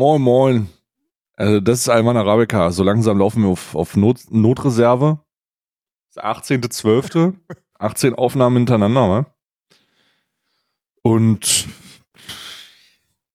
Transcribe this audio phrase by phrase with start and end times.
[0.00, 0.70] Moin, moin.
[1.36, 2.70] Also das ist Alman Arabica.
[2.70, 5.20] So langsam laufen wir auf, auf Not, Notreserve.
[6.14, 7.34] Das 18.12.
[7.78, 9.26] 18 Aufnahmen hintereinander, ne?
[11.02, 11.68] Und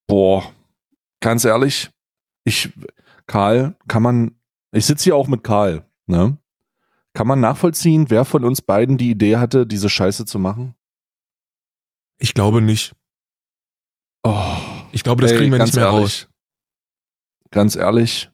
[0.08, 0.52] boah,
[1.20, 1.92] ganz ehrlich,
[2.46, 2.74] ich,
[3.28, 4.40] Karl, kann man,
[4.72, 6.40] ich sitze hier auch mit Karl, ne?
[7.14, 10.74] Kann man nachvollziehen, wer von uns beiden die Idee hatte, diese Scheiße zu machen?
[12.18, 12.96] Ich glaube nicht.
[14.24, 14.58] Oh,
[14.94, 16.28] Ich glaube, das ey, kriegen wir nicht mehr ehrlich, raus.
[17.56, 18.30] Ganz ehrlich,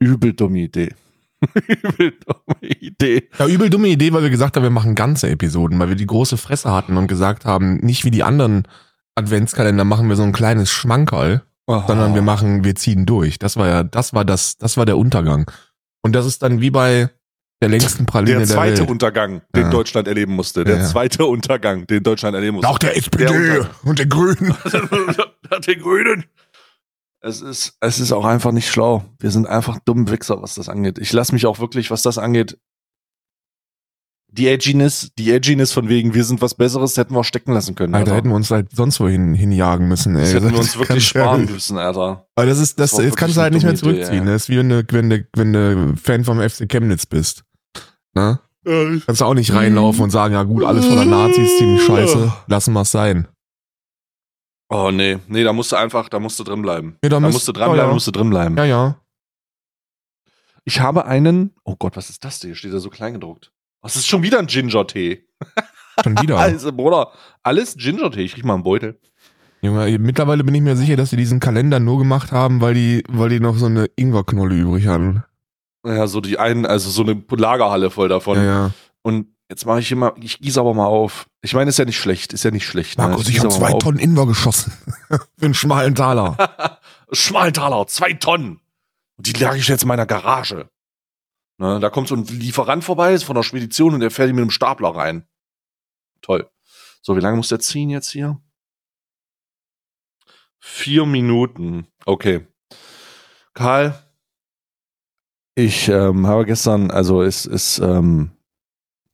[0.00, 0.92] übel dumme Idee.
[1.68, 3.28] übel dumme Idee.
[3.38, 6.06] Ja, übel dumme Idee, weil wir gesagt haben, wir machen ganze Episoden, weil wir die
[6.08, 8.64] große Fresse hatten und gesagt haben, nicht wie die anderen
[9.14, 11.82] Adventskalender machen wir so ein kleines Schmankerl, Oh.
[11.86, 13.38] sondern wir machen, wir ziehen durch.
[13.38, 15.48] Das war ja, das war das, das war der Untergang.
[16.02, 17.10] Und das ist dann wie bei
[17.60, 18.90] der längsten Praline der der, zweite Welt.
[18.90, 19.70] Untergang, den Ja.
[19.70, 20.64] Deutschland erleben musste.
[20.64, 20.84] Der Ja.
[20.84, 22.68] zweite Untergang, den Deutschland erleben musste.
[22.70, 23.66] Auch der SPD Untergang.
[23.84, 24.54] und der Grünen.
[25.66, 26.24] den Grünen.
[27.20, 29.04] Es ist, es ist auch einfach nicht schlau.
[29.18, 30.98] Wir sind einfach dumm Wichser, was das angeht.
[30.98, 32.58] Ich lasse mich auch wirklich, was das angeht,
[34.30, 37.74] die Edginess, die Edginess von wegen, wir sind was Besseres, hätten wir auch stecken lassen
[37.74, 37.94] können.
[37.94, 40.22] Alter, hätten wir uns halt sonst wohin hinjagen müssen, ey.
[40.22, 41.50] das hätten wir uns wirklich sparen ehrlich.
[41.50, 42.26] müssen, Alter.
[42.36, 44.26] Aber das ist, das, Das jetzt kannst du halt nicht mehr dumme Idee, zurückziehen.
[44.26, 44.32] ja.
[44.32, 47.44] Das ist wie wenn du, wenn du, wenn du Fan vom FC Chemnitz bist.
[48.14, 48.38] Ne?
[49.06, 52.74] Kannst du auch nicht reinlaufen und sagen, ja gut, alles voller Nazis, ziemlich scheiße, lassen
[52.74, 53.28] wir es sein.
[54.70, 56.98] Oh nee, nee, da musst du einfach, da musst du drin bleiben.
[57.02, 57.92] Ja, da Da müsst- musst du dranbleiben, ja, ja.
[57.94, 58.56] musst du drin bleiben.
[58.56, 58.96] Ja, ja.
[60.64, 62.48] Ich habe einen, oh Gott, was ist das denn?
[62.50, 63.52] Hier steht da so klein gedruckt.
[63.80, 65.24] Was ist schon wieder ein Ginger-Tee?
[66.04, 66.36] Schon wieder.
[66.38, 67.10] Also, Bruder,
[67.42, 68.22] alles Ginger-Tee.
[68.22, 69.00] Ich riech mal einen Beutel.
[69.62, 73.02] Junge, mittlerweile bin ich mir sicher, dass sie diesen Kalender nur gemacht haben, weil die,
[73.08, 75.24] weil die noch so eine Ingwerknolle übrig hatten.
[75.84, 78.36] Ja, so die einen, also so eine Lagerhalle voll davon.
[78.36, 78.70] Ja, ja.
[79.02, 81.28] Und jetzt mache ich immer, ich gieße aber mal auf.
[81.40, 82.98] Ich meine, ist ja nicht schlecht, ist ja nicht schlecht.
[82.98, 83.08] ne?
[83.08, 83.72] Markus, ich gieß habe zwei.
[83.74, 84.72] Tonnen Ingwer geschossen.
[85.08, 86.80] Für einen schmalen Taler.
[87.12, 88.60] Schmaltaler, zwei Tonnen.
[89.16, 90.70] Und die lag ich jetzt in meiner Garage.
[91.58, 94.32] Ne, da kommt so ein Lieferant vorbei, ist von der Spedition und der fährt die
[94.32, 95.26] mit einem Stapler rein.
[96.22, 96.48] Toll.
[97.02, 98.40] So, wie lange muss der ziehen jetzt hier?
[100.60, 101.88] Vier Minuten.
[102.04, 102.46] Okay.
[103.54, 104.00] Karl,
[105.56, 108.30] ich ähm, habe gestern, also es ist, ähm,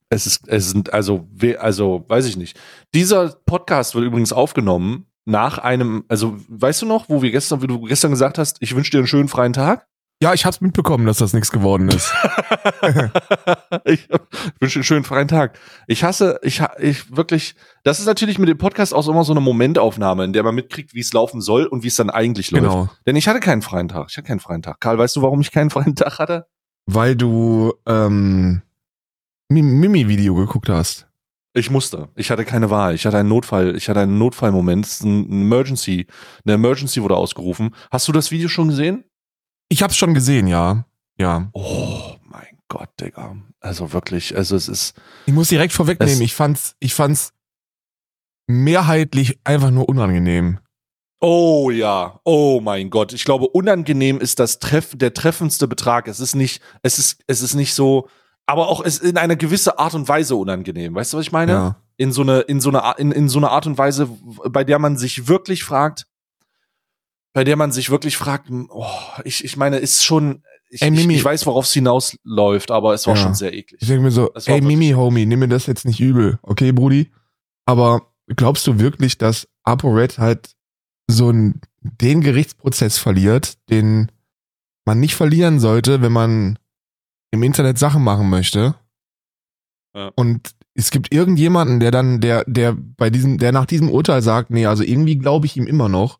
[0.08, 1.28] es ist, es sind, also,
[1.58, 2.58] also, weiß ich nicht.
[2.94, 7.66] Dieser Podcast wird übrigens aufgenommen nach einem, also, weißt du noch, wo wir gestern, wie
[7.66, 9.86] du gestern gesagt hast, ich wünsche dir einen schönen freien Tag?
[10.22, 12.12] Ja, ich hab's mitbekommen, dass das nichts geworden ist.
[13.84, 14.08] ich
[14.60, 15.58] wünsche einen schönen freien Tag.
[15.86, 19.40] Ich hasse, ich, ich wirklich, das ist natürlich mit dem Podcast auch immer so eine
[19.40, 22.64] Momentaufnahme, in der man mitkriegt, wie es laufen soll und wie es dann eigentlich läuft.
[22.64, 22.88] genau.
[23.06, 24.06] Denn ich hatte keinen freien Tag.
[24.08, 24.80] Ich hatte keinen freien Tag.
[24.80, 26.46] Karl, weißt du, warum ich keinen freien Tag hatte?
[26.86, 28.62] Weil du ähm,
[29.48, 31.06] Mimi-Video geguckt hast.
[31.52, 32.08] Ich musste.
[32.16, 32.94] Ich hatte keine Wahl.
[32.94, 33.76] Ich hatte einen Notfall.
[33.76, 34.86] Ich hatte einen Notfallmoment.
[35.02, 36.06] Ein Emergency.
[36.44, 37.74] Eine Emergency wurde ausgerufen.
[37.90, 39.04] Hast du das Video schon gesehen?
[39.68, 40.86] Ich hab's schon gesehen, ja.
[41.18, 41.48] Ja.
[41.52, 43.36] Oh mein Gott, Digga.
[43.60, 44.94] Also wirklich, also es ist.
[45.26, 47.32] Ich muss direkt vorwegnehmen, ich fand's, ich fand's
[48.46, 50.58] mehrheitlich einfach nur unangenehm.
[51.20, 53.12] Oh ja, oh mein Gott.
[53.14, 56.08] Ich glaube, unangenehm ist das Treff, der treffendste Betrag.
[56.08, 58.08] Es ist nicht, es ist, es ist nicht so,
[58.46, 60.94] aber auch es in einer gewisse Art und Weise unangenehm.
[60.94, 61.52] Weißt du, was ich meine?
[61.52, 61.76] Ja.
[61.96, 64.08] In so eine, in so eine, in, in so eine Art und Weise,
[64.50, 66.06] bei der man sich wirklich fragt,
[67.32, 68.86] bei der man sich wirklich fragt, oh,
[69.24, 71.14] ich, ich meine, ist schon, ich, Ey, ich, Mimi.
[71.14, 73.22] ich weiß, worauf es hinausläuft, aber es war Ja.
[73.22, 73.80] schon sehr eklig.
[73.80, 77.12] Ich denke mir so, ey Mimi, Homie, nimm mir das jetzt nicht übel, okay, Brudi?
[77.64, 80.50] Aber glaubst du wirklich, dass ApoRed halt
[81.08, 84.10] so einen, den Gerichtsprozess verliert, den
[84.84, 86.58] man nicht verlieren sollte, wenn man
[87.34, 88.74] im Internet Sachen machen möchte?
[89.94, 90.10] Ja.
[90.16, 94.50] Und es gibt irgendjemanden, der dann, der, der bei diesem, der nach diesem Urteil sagt,
[94.50, 96.18] nee, also irgendwie glaube ich ihm immer noch.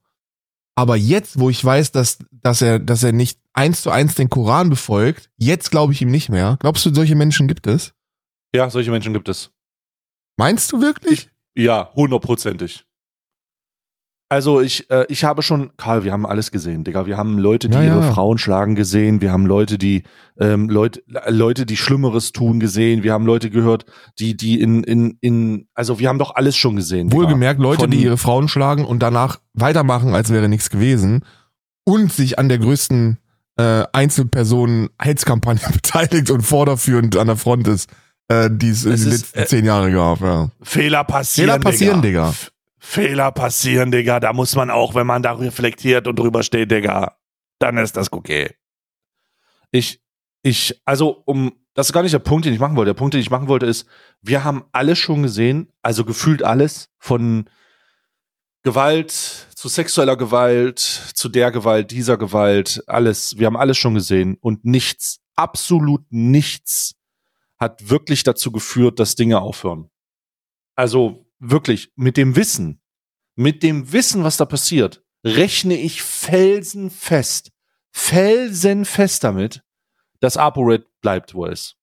[0.76, 4.28] Aber jetzt, wo ich weiß, dass, dass er, dass er nicht eins zu eins den
[4.28, 6.56] Koran befolgt, jetzt glaube ich ihm nicht mehr.
[6.60, 7.94] Glaubst du, solche Menschen gibt es?
[8.54, 9.50] Ja, solche Menschen gibt es.
[10.36, 11.30] Meinst du wirklich?
[11.56, 12.84] Ja, hundertprozentig.
[14.30, 17.06] Also ich, äh, ich habe schon, Karl, wir haben alles gesehen, Digga.
[17.06, 18.12] Wir haben Leute, die Ja, ihre ja.
[18.12, 19.20] Frauen schlagen gesehen.
[19.20, 20.02] Wir haben Leute, die
[20.40, 23.02] ähm, Leute, Leute, die Schlimmeres tun gesehen.
[23.02, 23.84] Wir haben Leute gehört,
[24.18, 27.10] die, die in, in, in, also wir haben doch alles schon gesehen.
[27.10, 27.22] Digga.
[27.22, 31.24] Wohlgemerkt Leute, Von- die ihre Frauen schlagen und danach weitermachen, als wäre nichts gewesen
[31.84, 33.18] und sich an der größten
[33.56, 37.88] äh, Einzelpersonen-Hetzkampagne beteiligt und vorderführend an der Front ist,
[38.28, 40.20] äh, die es in den letzten äh, zehn Jahren gab.
[40.20, 40.48] Ja.
[40.62, 42.30] Fehler passieren, Fehler passieren, Digga.
[42.30, 42.50] F-
[42.84, 44.20] Fehler passieren, Digga.
[44.20, 47.16] Da muss man auch, wenn man da reflektiert und drüber steht, Digga,
[47.58, 48.54] dann ist das okay.
[49.70, 50.02] Ich,
[50.42, 52.90] ich, also um, das ist gar nicht der Punkt, den ich machen wollte.
[52.90, 53.88] Der Punkt, den ich machen wollte, ist,
[54.20, 57.48] wir haben alles schon gesehen, also gefühlt alles von
[58.62, 63.38] Gewalt, zu sexueller Gewalt, zu der Gewalt, dieser Gewalt, alles.
[63.38, 66.96] Wir haben alles schon gesehen und nichts, absolut nichts
[67.58, 69.90] hat wirklich dazu geführt, dass Dinge aufhören.
[70.76, 72.80] Also wirklich mit dem Wissen,
[73.36, 77.50] mit dem Wissen, was da passiert, rechne ich felsenfest,
[77.92, 79.62] felsenfest damit,
[80.20, 81.76] dass ApoRed bleibt, wo er ist.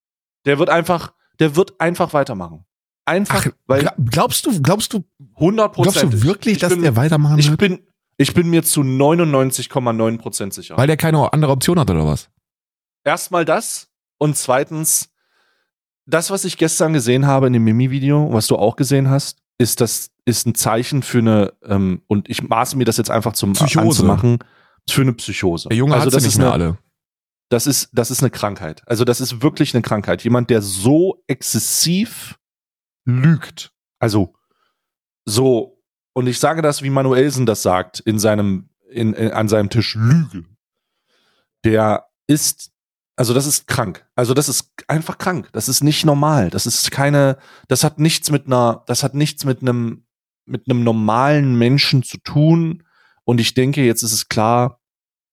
[0.45, 2.65] Der wird einfach, der wird einfach weitermachen.
[3.05, 5.03] Einfach, Ach, weil gla- glaubst du, glaubst du,
[5.37, 7.59] 100% glaubst du wirklich, ich dass bin, er weitermachen ich wird?
[7.59, 7.79] bin,
[8.17, 10.77] ich bin mir zu 99,9 Prozent sicher.
[10.77, 12.29] Weil der keine andere Option hat oder was?
[13.03, 15.09] Erstmal das und zweitens,
[16.05, 19.81] das, was ich gestern gesehen habe in dem Mimi-Video, was du auch gesehen hast, ist
[19.81, 23.53] das ist ein Zeichen für eine ähm, und ich maße mir das jetzt einfach zum
[23.53, 23.79] Psychose.
[23.79, 24.39] anzumachen
[24.89, 25.69] für eine Psychose.
[25.69, 26.77] Der Junge also hat das sie ist nicht mehr eine, alle.
[27.49, 28.83] das ist das ist eine Krankheit.
[28.87, 30.23] Also das ist wirklich eine Krankheit.
[30.23, 32.39] Jemand, der so exzessiv
[33.05, 33.73] lügt.
[33.99, 34.35] Also
[35.25, 35.81] so
[36.13, 39.95] und ich sage das, wie Manuelsen das sagt in seinem in, in an seinem Tisch
[39.95, 40.45] Lüge.
[41.63, 42.70] Der ist
[43.21, 44.05] also das ist krank.
[44.15, 45.49] Also das ist einfach krank.
[45.53, 46.49] Das ist nicht normal.
[46.49, 47.37] Das ist keine
[47.67, 50.05] das hat nichts mit einer das hat nichts mit einem
[50.45, 52.83] mit einem normalen Menschen zu tun
[53.23, 54.79] und ich denke, jetzt ist es klar,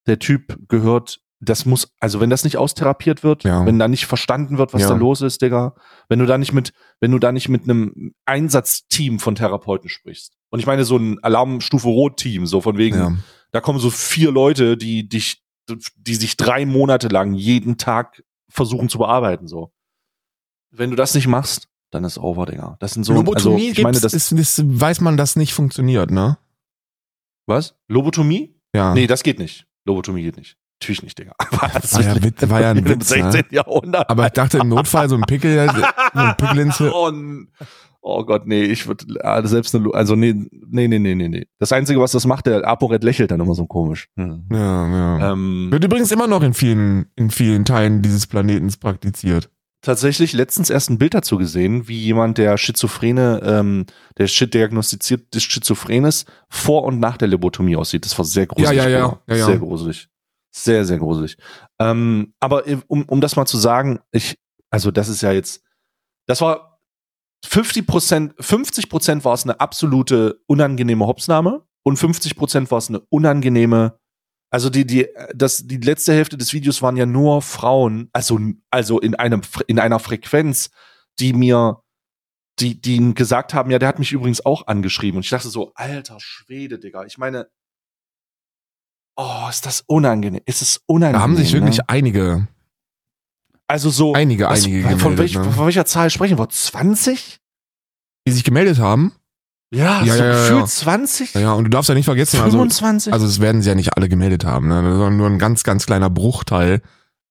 [0.07, 3.65] der Typ gehört das muss, also wenn das nicht austherapiert wird, Ja.
[3.65, 4.89] wenn da nicht verstanden wird, was Ja.
[4.89, 5.75] da los ist, Digga,
[6.09, 10.37] wenn du da nicht mit, wenn du da nicht mit einem Einsatzteam von Therapeuten sprichst.
[10.51, 13.13] Und ich meine so ein Alarmstufe Rot-Team, so von wegen, Ja.
[13.53, 15.43] da kommen so vier Leute, die dich,
[15.97, 19.73] die sich drei Monate lang jeden Tag versuchen zu bearbeiten, so.
[20.71, 22.77] Wenn du das nicht machst, dann ist over, Digga.
[22.81, 26.11] Das sind so, also, Lobotomie ich meine, das, ist, ist, weiß man, dass nicht funktioniert,
[26.11, 26.39] ne?
[27.47, 27.75] was?
[27.89, 28.55] Lobotomie?
[28.75, 28.93] Ja.
[28.93, 29.67] Nee, das geht nicht.
[29.87, 30.59] Lobotomie geht nicht.
[30.81, 31.33] Natürlich nicht, Digga.
[31.51, 31.95] Was?
[31.95, 33.31] War ja, Witz, war ja ein Im Witz, 16.
[33.33, 33.45] ne?
[33.51, 34.09] Jahrhundert.
[34.09, 35.83] Aber ich dachte im Notfall so ein Pickel, so
[36.21, 37.49] ein Pickel ins n-
[38.01, 39.05] oh Gott, nee, ich würde
[39.49, 41.47] selbst eine, also nee, nee, nee, nee, nee, nee.
[41.59, 44.09] Das Einzige, was das macht, der ApoRed lächelt dann immer so komisch.
[44.17, 44.47] Hm.
[44.53, 45.33] Ja, ja.
[45.33, 49.51] Ähm, Wird übrigens immer noch in vielen, in vielen Teilen dieses Planetens praktiziert.
[49.83, 53.87] tatsächlich letztens erst ein Bild dazu gesehen, wie jemand, der Schizophrene, ähm,
[54.19, 58.05] der Shit diagnostiziert des Schizophrenes vor und nach der Lobotomie aussieht.
[58.05, 58.77] Das war sehr gruselig.
[58.77, 59.09] Ja, ja, ja.
[59.09, 59.23] Bruder.
[59.29, 59.47] Ja, ja.
[59.47, 60.09] Sehr gruselig.
[60.51, 61.37] Sehr, sehr gruselig.
[61.79, 64.39] Ähm, aber äh, um, um das mal zu sagen, ich,
[64.71, 65.63] also das ist ja jetzt,
[66.27, 66.68] das war
[67.45, 72.89] 50 Prozent, 50 Prozent war es eine absolute unangenehme Hopsnahme und 50 Prozent war es
[72.89, 73.99] eine unangenehme
[74.51, 78.41] also die, die, das, die letzte Hälfte des Videos waren ja nur Frauen, also,
[78.71, 80.71] also in einem, in einer Frequenz,
[81.19, 81.83] die mir,
[82.59, 85.19] die, die gesagt haben, ja, der hat mich übrigens auch angeschrieben.
[85.19, 87.05] Und ich dachte so, alter Schwede, Digga.
[87.05, 87.49] Ich meine,
[89.17, 90.41] oh, ist das unangenehm.
[90.47, 91.19] Ist es unangenehm.
[91.19, 91.85] Da haben sich wirklich Ne?
[91.89, 92.49] einige,
[93.69, 94.15] Also so.
[94.15, 95.53] einige, was, einige von, gemeldet, welch, ne?
[95.53, 96.49] von welcher Zahl sprechen wir?
[96.49, 97.39] 20?
[98.29, 99.13] die sich gemeldet haben.
[99.75, 100.67] Ja, Ja, so ja, gefühlt ja.
[100.67, 101.35] 20?
[101.35, 103.13] Ja, und du darfst ja nicht vergessen, also, 25?
[103.13, 104.83] also es werden sie ja nicht alle gemeldet haben, ne?
[104.83, 106.81] sondern nur ein ganz, ganz kleiner Bruchteil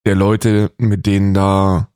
[0.05, 1.89] der Leute, mit denen da,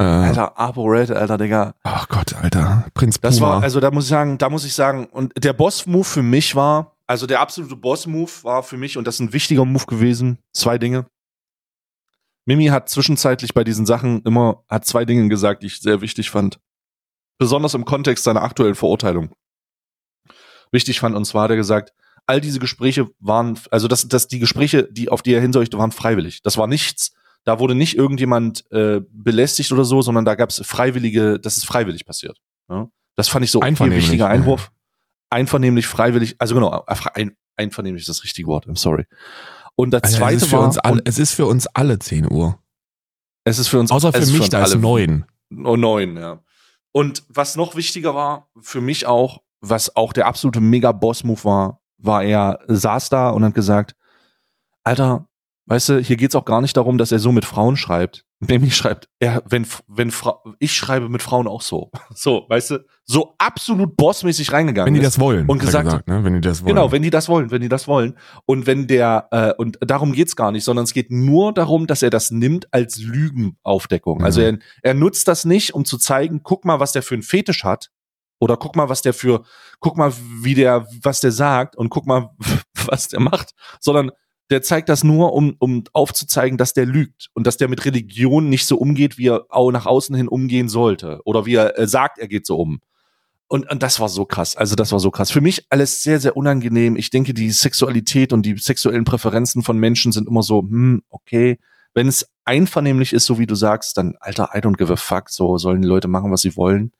[0.00, 1.74] äh, Alter, ApoRed, Alter, Digga.
[1.82, 3.56] ach Gott, Alter, Prinz Das Puma.
[3.56, 6.54] war, also da muss ich sagen, da muss ich sagen, und der Boss-Move für mich
[6.54, 10.38] war, also der absolute Boss-Move war für mich, und das ist ein wichtiger Move gewesen,
[10.52, 11.06] zwei Dinge.
[12.46, 16.30] Mimi hat zwischenzeitlich bei diesen Sachen immer, hat zwei Dinge gesagt, die ich sehr wichtig
[16.30, 16.60] fand.
[17.38, 19.34] Besonders im Kontext seiner aktuellen Verurteilung.
[20.70, 21.92] Wichtig fand, und zwar hat er gesagt,
[22.26, 25.92] all diese Gespräche waren, also dass, dass die Gespräche, die auf die er hinsorgte, waren
[25.92, 26.42] freiwillig.
[26.42, 30.62] Das war nichts, da wurde nicht irgendjemand äh, belästigt oder so, sondern da gab es
[30.64, 32.38] freiwillige, das ist freiwillig passiert.
[32.68, 32.88] Ja?
[33.16, 34.28] Das fand ich so ein wichtiger.
[34.28, 34.70] Einwurf.
[35.30, 36.84] Einvernehmlich, freiwillig, also genau,
[37.14, 39.06] ein, einvernehmlich ist das richtige Wort, I'm sorry.
[39.76, 41.98] Und das Alter, zweite es ist, für war, uns alle, es ist für uns alle
[41.98, 42.58] 10 Uhr.
[43.44, 45.24] es ist für uns, Außer für mich, uns da ist alle neun.
[45.64, 46.40] Oh, neun, ja.
[46.92, 52.24] Und was noch wichtiger war, für mich auch, was auch der absolute Mega-Boss-Move war, war
[52.24, 53.94] er saß da und hat gesagt,
[54.82, 55.28] Alter,
[55.66, 58.25] weißt du, hier geht's auch gar nicht darum, dass er so mit Frauen schreibt.
[58.40, 61.90] Nämlich schreibt, er, wenn, wenn Fra ich schreibe mit Frauen auch so.
[62.14, 65.46] So, weißt du, so absolut bossmäßig reingegangen Wenn die das wollen.
[65.48, 66.22] und er gesagt- ne?
[66.22, 66.68] wenn die das wollen.
[66.74, 68.18] Genau, wenn die das wollen, wenn die das wollen.
[68.44, 72.02] Und wenn der, äh, und darum geht's gar nicht, sondern es geht nur darum, dass
[72.02, 74.22] er das nimmt als Lügenaufdeckung.
[74.22, 74.46] Also Mhm.
[74.82, 77.64] er, er nutzt das nicht, um zu zeigen, guck mal, was der für einen Fetisch
[77.64, 77.90] hat.
[78.38, 79.44] Oder guck mal, was der für,
[79.80, 80.12] guck mal,
[80.42, 82.30] wie der, was der sagt und guck mal,
[82.86, 84.10] was der macht, sondern
[84.50, 88.48] der zeigt das nur, um, um aufzuzeigen, dass der lügt und dass der mit Religion
[88.48, 91.20] nicht so umgeht, wie er auch nach außen hin umgehen sollte.
[91.24, 92.80] Oder wie er äh, sagt, er geht so um.
[93.48, 94.56] Und, und das war so krass.
[94.56, 95.30] Also das war so krass.
[95.30, 96.96] Für mich alles sehr, sehr unangenehm.
[96.96, 101.58] Ich denke, die Sexualität und die sexuellen Präferenzen von Menschen sind immer so, hm, okay.
[101.94, 105.30] Wenn es einvernehmlich ist, so wie du sagst, dann, Alter, I don't give a fuck.
[105.30, 106.92] So sollen die Leute machen, was sie wollen.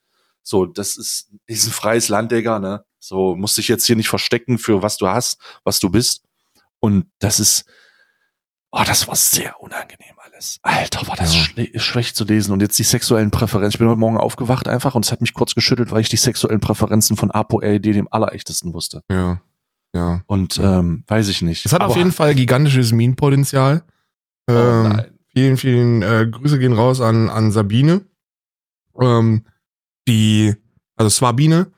[0.43, 2.85] So, das ist, ist ein freies Land, Digga, ne?
[2.99, 6.26] So, musst dich jetzt hier nicht verstecken für was du hast, was du bist.
[6.87, 7.65] Und das ist,
[8.71, 10.59] oh, das war sehr unangenehm alles.
[10.63, 11.41] Alter, war das Ja.
[11.41, 12.53] schle schlecht zu lesen.
[12.53, 13.75] Und jetzt die sexuellen Präferenzen.
[13.75, 16.17] Ich bin heute Morgen aufgewacht einfach und es hat mich kurz geschüttelt, weil ich die
[16.17, 19.03] sexuellen Präferenzen von ApoLD dem allerechtesten wusste.
[19.11, 19.41] Ja.
[19.95, 20.23] Ja.
[20.27, 21.65] Und ähm, weiß ich nicht.
[21.67, 23.83] Es hat auf Aber- jeden Fall gigantisches Meme-Potenzial.
[24.49, 25.03] Oh Ähm,
[25.33, 28.05] vielen, vielen äh, Grüße gehen raus an, an Sabine.
[29.01, 29.45] Ähm,
[30.07, 30.55] die,
[30.97, 31.73] also Swabine,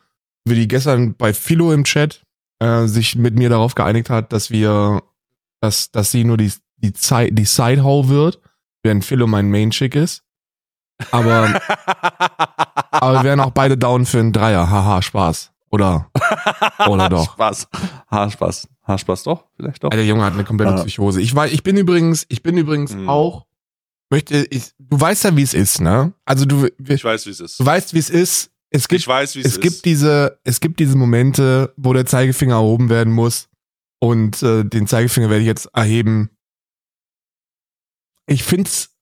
[0.44, 2.24] wie die gestern bei Philo im Chat
[2.60, 5.02] äh, sich mit mir darauf geeinigt hat, dass wir,
[5.60, 8.40] dass, dass sie nur die, die, Zeit, die Sidehau wird,
[8.82, 10.22] während Philo mein Main-Chick ist.
[11.12, 11.48] Aber,
[12.90, 14.68] aber wir wären auch beide down für einen Dreier.
[14.68, 15.52] Haha, Spaß.
[15.70, 16.10] Oder,
[16.88, 17.32] oder doch.
[17.34, 17.68] Spaß.
[18.10, 18.68] Haarspaß.
[18.84, 19.44] Haarspaß doch?
[19.56, 19.90] Vielleicht doch.
[19.90, 20.82] Der Junge hat eine komplette Ja.
[20.84, 21.20] Psychose.
[21.20, 23.08] Ich weiß, ich bin übrigens, ich bin übrigens Mhm.
[23.08, 23.44] auch,
[24.10, 26.14] möchte, ich, du weißt ja, wie es ist, ne?
[26.24, 27.60] Also du, Ich weiß, wie es ist.
[27.60, 28.50] du weißt, wie es ist.
[28.70, 32.06] Es gibt, Ich weiß, wie es, es gibt diese, es gibt diese Momente, wo der
[32.06, 33.48] Zeigefinger erhoben werden muss.
[34.00, 36.30] Und äh, den Zeigefinger werde ich jetzt erheben.
[38.26, 38.94] Ich find's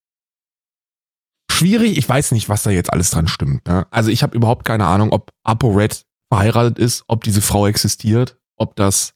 [1.50, 1.98] schwierig.
[1.98, 3.66] Ich weiß nicht, was da jetzt alles dran stimmt.
[3.66, 3.86] Ne?
[3.90, 8.76] Also ich habe überhaupt keine Ahnung, ob ApoRed verheiratet ist, ob diese Frau existiert, ob
[8.76, 9.14] das.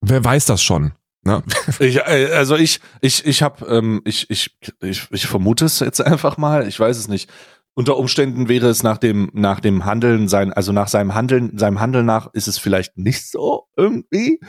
[0.00, 0.92] Wer weiß das schon?
[1.24, 1.42] Ne?
[1.78, 6.00] Ich, äh, also ich, ich, ich habe, ähm, ich, ich, ich, ich vermute es jetzt
[6.00, 6.66] einfach mal.
[6.66, 7.30] Ich weiß es nicht.
[7.74, 11.80] Unter Umständen wäre es nach dem, nach dem Handeln sein, also nach seinem Handeln, seinem
[11.80, 14.40] Handeln nach ist es vielleicht nicht so irgendwie.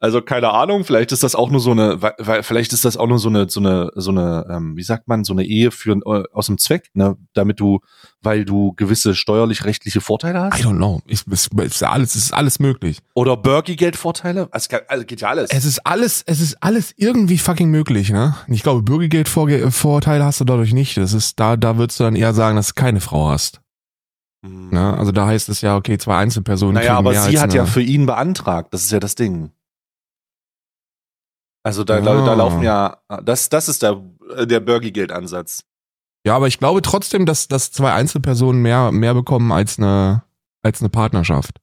[0.00, 3.06] Also keine Ahnung, vielleicht ist das auch nur so eine, weil, vielleicht ist das auch
[3.06, 5.92] nur so eine, so eine, so eine, ähm, wie sagt man, so eine Ehe für
[5.92, 7.80] äh, aus dem Zweck, ne, damit du,
[8.20, 11.00] weil du gewisse steuerlich-rechtliche Vorteile I hast don't know.
[11.06, 12.98] Ich, es, es ist alles, es ist alles möglich.
[13.14, 14.48] oder Bürgergeldvorteile.
[14.50, 15.50] Also, also geht ja alles.
[15.50, 18.34] Es ist alles, es ist alles irgendwie fucking möglich, ne?
[18.48, 20.98] Ich glaube, Bürgergeldvorteile hast du dadurch nicht.
[20.98, 23.62] Das ist, da, da würdest du dann eher sagen, dass du keine Frau hast.
[24.44, 24.68] Hm.
[24.70, 24.98] Ne?
[24.98, 26.74] Also da heißt es ja, okay, zwei Einzelpersonen.
[26.74, 28.74] Naja, aber sie hat eine, ja für ihn beantragt.
[28.74, 29.50] Das ist ja das Ding.
[31.64, 32.00] Also da, Ah.
[32.00, 34.00] da laufen ja, das, das ist der,
[34.44, 35.64] der Burgi-Geld-Ansatz.
[36.26, 40.22] Ja, aber ich glaube trotzdem, dass, dass zwei Einzelpersonen mehr, mehr bekommen als eine,
[40.62, 41.58] als eine Partnerschaft.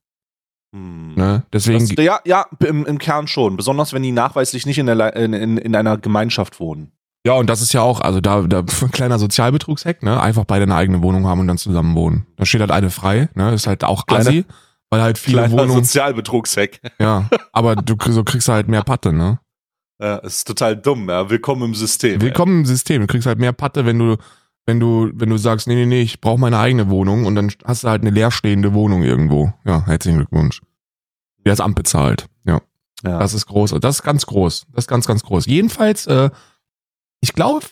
[0.76, 1.16] Hm.
[1.16, 1.44] Ne?
[1.54, 3.58] Deswegen, Das, ja, ja, im, im Kern schon.
[3.58, 6.92] Besonders wenn die nachweislich nicht in, der, in, in, in einer Gemeinschaft wohnen.
[7.26, 10.20] ja, und das ist ja auch, also da, da kleiner Sozialbetrugshack, ne?
[10.22, 12.26] Einfach beide eine eigene Wohnung haben und dann zusammen wohnen.
[12.38, 13.54] Da steht halt eine frei, ne?
[13.54, 14.46] Ist halt auch assi,
[14.90, 15.84] weil halt viele Kleiner Wohnungen.
[15.84, 16.80] Sozialbetrugshack.
[17.00, 19.40] Ja, aber du so kriegst halt mehr Patte, ne?
[20.02, 21.30] Ja, das ist total dumm, ja.
[21.30, 22.20] Willkommen im System.
[22.22, 23.02] Willkommen im System.
[23.02, 24.18] Du kriegst halt mehr Patte, wenn du,
[24.66, 27.52] wenn du, wenn du sagst, nee, nee, nee, ich brauche meine eigene Wohnung und dann
[27.66, 29.54] hast du halt eine leerstehende Wohnung irgendwo.
[29.64, 30.62] Ja, herzlichen Glückwunsch.
[31.46, 32.26] Die das Amt bezahlt.
[32.46, 32.62] Ja,
[33.04, 33.12] ey.
[33.12, 33.20] Ja.
[33.20, 33.76] das ist groß.
[33.80, 34.66] Das ist ganz groß.
[34.74, 35.46] Das ist ganz, ganz groß.
[35.46, 36.32] Jedenfalls, äh,
[37.22, 37.68] ich glaube,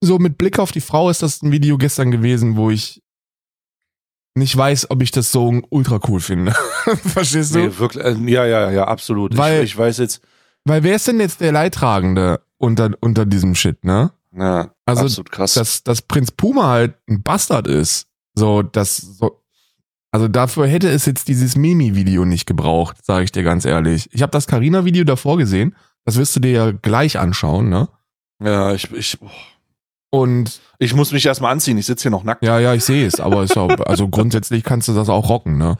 [0.00, 3.02] so mit Blick auf die Frau ist das ein Video gestern gewesen, wo ich
[4.34, 6.52] nicht weiß, ob ich das so ultra cool finde.
[7.02, 7.58] Verstehst du?
[7.58, 9.36] nee, wirklich, äh, ja, ja, ja, absolut.
[9.36, 10.22] Weil- ich, ich weiß jetzt,
[10.64, 14.12] Weil wer ist denn jetzt der Leidtragende unter, unter diesem Shit, ne?
[14.36, 15.54] ja, Also, absolut krass.
[15.54, 18.06] dass, dass Prinz Puma halt ein Bastard ist.
[18.34, 19.40] So, das so.
[20.10, 24.08] Also dafür hätte es jetzt dieses Mimi-Video nicht gebraucht, sage ich dir ganz ehrlich.
[24.12, 25.74] Ich habe das Carina-Video davor gesehen.
[26.04, 27.88] Das wirst du dir ja gleich anschauen, ne?
[28.40, 29.28] ja, ich, ich, oh.
[30.10, 31.76] Und ich muss mich erstmal anziehen.
[31.78, 32.44] Ich sitze hier noch nackt.
[32.44, 35.58] ja, ja, ich sehe es, aber ist auch, also grundsätzlich kannst du das auch rocken,
[35.58, 35.76] ne?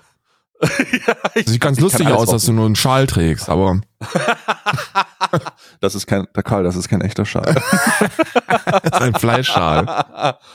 [1.06, 3.80] ja, ich, Sieht ganz lustig aus, dass du nur einen Schal trägst, aber
[5.80, 7.54] Das ist kein, der Karl, das ist kein echter Schal.
[8.82, 9.86] das ist ein Fleischschal.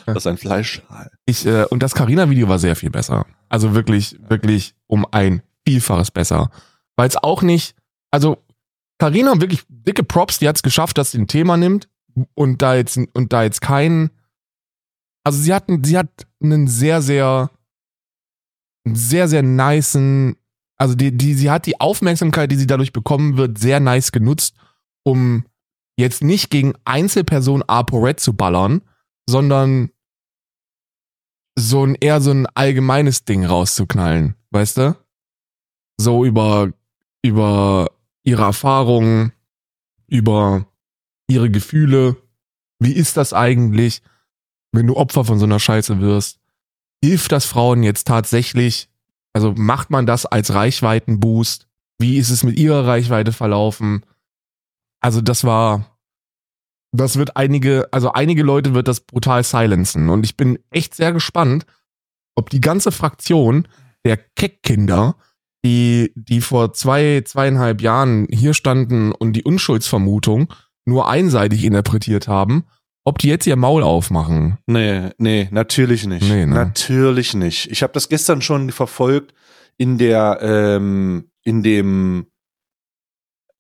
[0.06, 1.12] Das ist ein Fleischschal.
[1.26, 3.26] Ich, äh, und das Carina-Video war sehr viel besser.
[3.50, 6.50] Also wirklich, wirklich um ein Vielfaches besser.
[6.96, 7.76] Weil es auch nicht,
[8.12, 8.38] also
[8.98, 11.88] Carina wirklich dicke Props, die hat es geschafft, dass sie ein Thema nimmt
[12.34, 14.10] und da jetzt und da jetzt kein,
[15.24, 16.10] also sie hat, sie hat
[16.42, 17.50] einen sehr, sehr,
[18.86, 20.36] sehr, sehr nicen,
[20.78, 24.56] also die, die, sie hat die Aufmerksamkeit, die sie dadurch bekommen wird, sehr nice genutzt,
[25.04, 25.46] um
[25.98, 28.82] jetzt nicht gegen Einzelperson ApoRed zu ballern,
[29.30, 29.92] sondern
[31.58, 34.96] so ein eher so ein allgemeines Ding rauszuknallen, weißt du?
[35.98, 36.72] So über
[37.22, 37.92] über
[38.24, 39.34] ihre Erfahrungen,
[40.08, 40.66] über
[41.28, 42.16] ihre Gefühle.
[42.80, 44.02] Wie ist das eigentlich,
[44.72, 46.40] wenn du Opfer von so einer Scheiße wirst?
[47.04, 48.90] Hilft das Frauen jetzt tatsächlich?
[49.34, 51.68] Also macht man das als Reichweitenboost?
[52.00, 54.06] Wie ist es mit ihrer Reichweite verlaufen?
[55.02, 55.98] Also das war,
[56.92, 60.10] das wird einige, also einige Leute wird das brutal silenzen.
[60.10, 61.66] Und ich bin echt sehr gespannt,
[62.36, 63.68] ob die ganze Fraktion
[64.06, 65.16] der Keckkinder,
[65.64, 70.54] die, die vor zwei, zweieinhalb Jahren hier standen und die Unschuldsvermutung
[70.86, 72.66] nur einseitig interpretiert haben,
[73.04, 74.58] ob die jetzt ihr Maul aufmachen.
[74.68, 76.28] Nee, nee, natürlich nicht.
[76.28, 76.56] Nee, ne?
[76.56, 77.72] Natürlich nicht.
[77.72, 79.34] Ich habe das gestern schon verfolgt.
[79.78, 82.28] in der, ähm, in dem,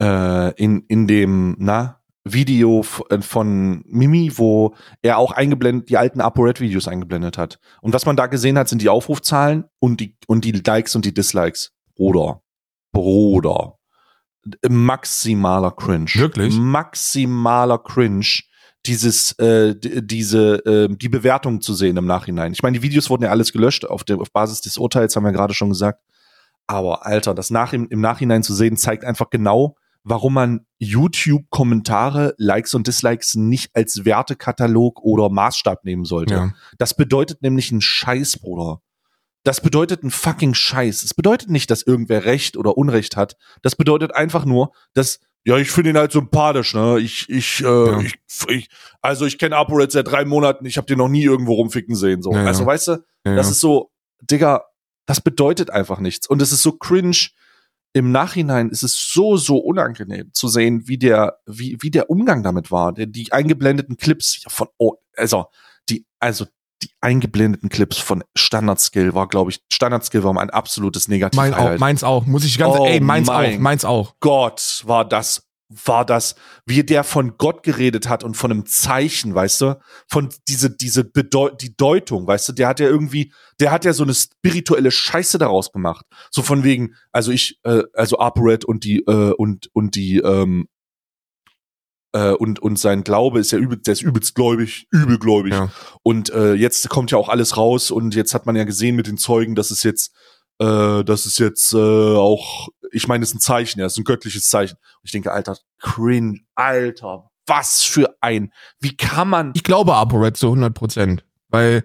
[0.01, 6.21] äh, in, in dem, na, Video äh, von Mimi, wo er auch eingeblendet, die alten
[6.21, 7.59] ApoRed-Videos eingeblendet hat.
[7.81, 11.05] Und was man da gesehen hat, sind die Aufrufzahlen und die, und die Likes und
[11.05, 11.71] die Dislikes.
[11.95, 12.41] Bruder.
[12.91, 13.77] Bruder.
[14.67, 16.09] Maximaler Cringe.
[16.15, 16.55] Wirklich?
[16.55, 18.41] Maximaler Cringe
[18.89, 22.53] dieses, äh, diese, äh, die Bewertung zu sehen im Nachhinein.
[22.53, 25.25] Ich meine, die Videos wurden ja alles gelöscht auf, der, auf Basis des Urteils, haben
[25.25, 26.01] wir gerade schon gesagt.
[26.65, 32.33] Aber Alter, das nach, im, im Nachhinein zu sehen, zeigt einfach genau, warum man YouTube-Kommentare,
[32.37, 36.33] Likes und Dislikes nicht als Wertekatalog oder Maßstab nehmen sollte.
[36.33, 36.53] Ja.
[36.79, 38.81] Das bedeutet nämlich einen Scheiß, Bruder.
[39.43, 41.03] Das bedeutet einen fucking Scheiß.
[41.03, 43.37] Es bedeutet nicht, dass irgendwer Recht oder Unrecht hat.
[43.61, 46.99] Das bedeutet einfach nur, dass ja, ich finde ihn halt sympathisch, ne?
[46.99, 47.99] Ich, ich, äh, Ja.
[48.01, 48.15] ich,
[48.49, 48.69] ich
[49.01, 52.21] also ich kenne ApoRed seit drei Monaten, ich habe den noch nie irgendwo rumficken sehen.
[52.21, 52.33] So.
[52.33, 52.45] Ja, ja.
[52.47, 52.91] Also weißt du,
[53.25, 53.51] Ja, das ja.
[53.51, 53.91] ist so,
[54.21, 54.65] Digga,
[55.05, 56.27] das bedeutet einfach nichts.
[56.27, 57.29] Und es ist so cringe.
[57.93, 62.43] Im Nachhinein ist es so, so unangenehm zu sehen, wie der, wie, wie der Umgang
[62.43, 62.93] damit war.
[62.93, 65.45] Die, die eingeblendeten Clips von, oh, also,
[65.89, 66.45] die, also,
[66.83, 71.37] die eingeblendeten Clips von Standard Skill war, glaube ich, Standard Skill war mein absolutes Negativ.
[71.37, 72.25] Mein auch, meins auch.
[72.25, 74.15] Muss ich ganz, Oh ey, meins mein auch, meins auch.
[74.19, 79.35] Gott, war das, war das, wie der von Gott geredet hat und von einem Zeichen,
[79.35, 79.79] weißt du?
[80.07, 82.53] Von diese, diese Bedeu die Deutung, weißt du?
[82.53, 86.05] Der hat ja irgendwie, der hat ja so eine spirituelle Scheiße daraus gemacht.
[86.31, 90.67] So von wegen, also ich, äh, also ApoRed und die, äh, und, und die, ähm,
[92.13, 95.53] äh, und, und sein Glaube ist ja übel, der ist übelst gläubig, übelgläubig.
[95.53, 95.69] Ja.
[96.03, 99.07] Und äh, jetzt kommt ja auch alles raus und jetzt hat man ja gesehen mit
[99.07, 100.13] den Zeugen, dass es jetzt,
[100.59, 103.99] äh, das ist jetzt äh, auch, ich meine, es ist ein Zeichen, ja, es ist
[103.99, 104.75] ein göttliches Zeichen.
[104.75, 110.37] Und ich denke, Alter, cringe, Alter, was für ein, wie kann man, Ich glaube ApoRed
[110.37, 111.83] zu 100 Prozent, weil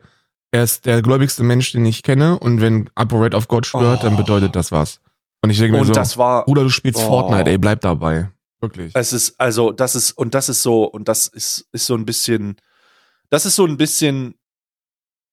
[0.50, 4.04] er ist der gläubigste Mensch, den ich kenne und wenn ApoRed auf Gott schwört, Oh.
[4.04, 5.00] dann bedeutet das was.
[5.42, 7.06] Und ich denke mir und so, das war, Bruder, du spielst Oh.
[7.08, 8.30] Fortnite, ey, bleib dabei.
[8.64, 8.92] Wirklich.
[8.94, 12.04] es ist, also, das ist, und das ist so, und das ist, ist so ein
[12.04, 12.56] bisschen,
[13.30, 14.34] das ist so ein bisschen,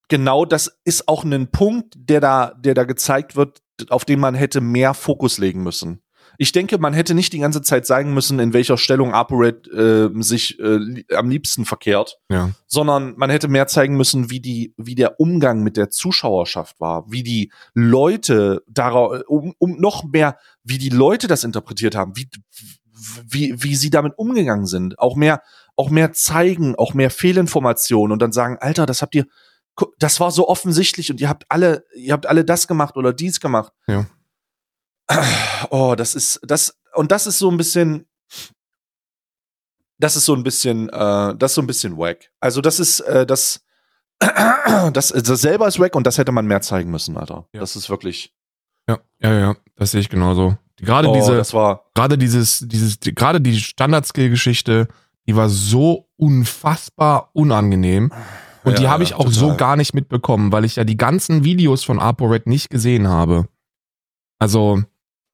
[0.07, 4.35] genau, das ist auch ein Punkt, der da, der da gezeigt wird, auf den man
[4.35, 6.01] hätte mehr Fokus legen müssen.
[6.37, 10.09] Ich denke, man hätte nicht die ganze Zeit sagen müssen, in welcher Stellung ApoRed äh,
[10.21, 12.51] sich äh, li am liebsten verkehrt, Ja.
[12.67, 17.11] sondern man hätte mehr zeigen müssen, wie die, wie der Umgang mit der Zuschauerschaft war,
[17.11, 22.27] wie die Leute darauf, um, um noch mehr, wie die Leute das interpretiert haben, wie,
[23.27, 25.41] wie, wie sie damit umgegangen sind, auch mehr,
[25.75, 29.25] auch mehr zeigen, auch mehr Fehlinformationen und dann sagen, Alter, das habt ihr,
[29.99, 33.39] das war so offensichtlich und ihr habt alle, ihr habt alle das gemacht oder dies
[33.39, 33.73] gemacht.
[33.87, 34.05] Ja.
[35.69, 38.07] Oh, das ist, das, und das ist so ein bisschen,
[39.97, 42.31] das ist so ein bisschen, äh, das ist so ein bisschen wack.
[42.39, 43.63] Also das ist, äh, das,
[44.19, 47.47] das, das selber ist wack und das hätte man mehr zeigen müssen, Alter.
[47.53, 47.59] Ja.
[47.61, 48.33] Das ist wirklich,
[48.87, 50.57] Ja, ja, ja, das sehe ich genauso.
[50.81, 54.87] Gerade oh, diese, das war, gerade dieses, dieses, die, gerade die Standard-Skill-Geschichte,
[55.27, 58.11] die war so unfassbar unangenehm.
[58.63, 59.57] Und die Ja, habe ich auch so total.
[59.57, 63.47] gar nicht mitbekommen, weil ich ja die ganzen Videos von ApoRed nicht gesehen habe.
[64.39, 64.81] Also,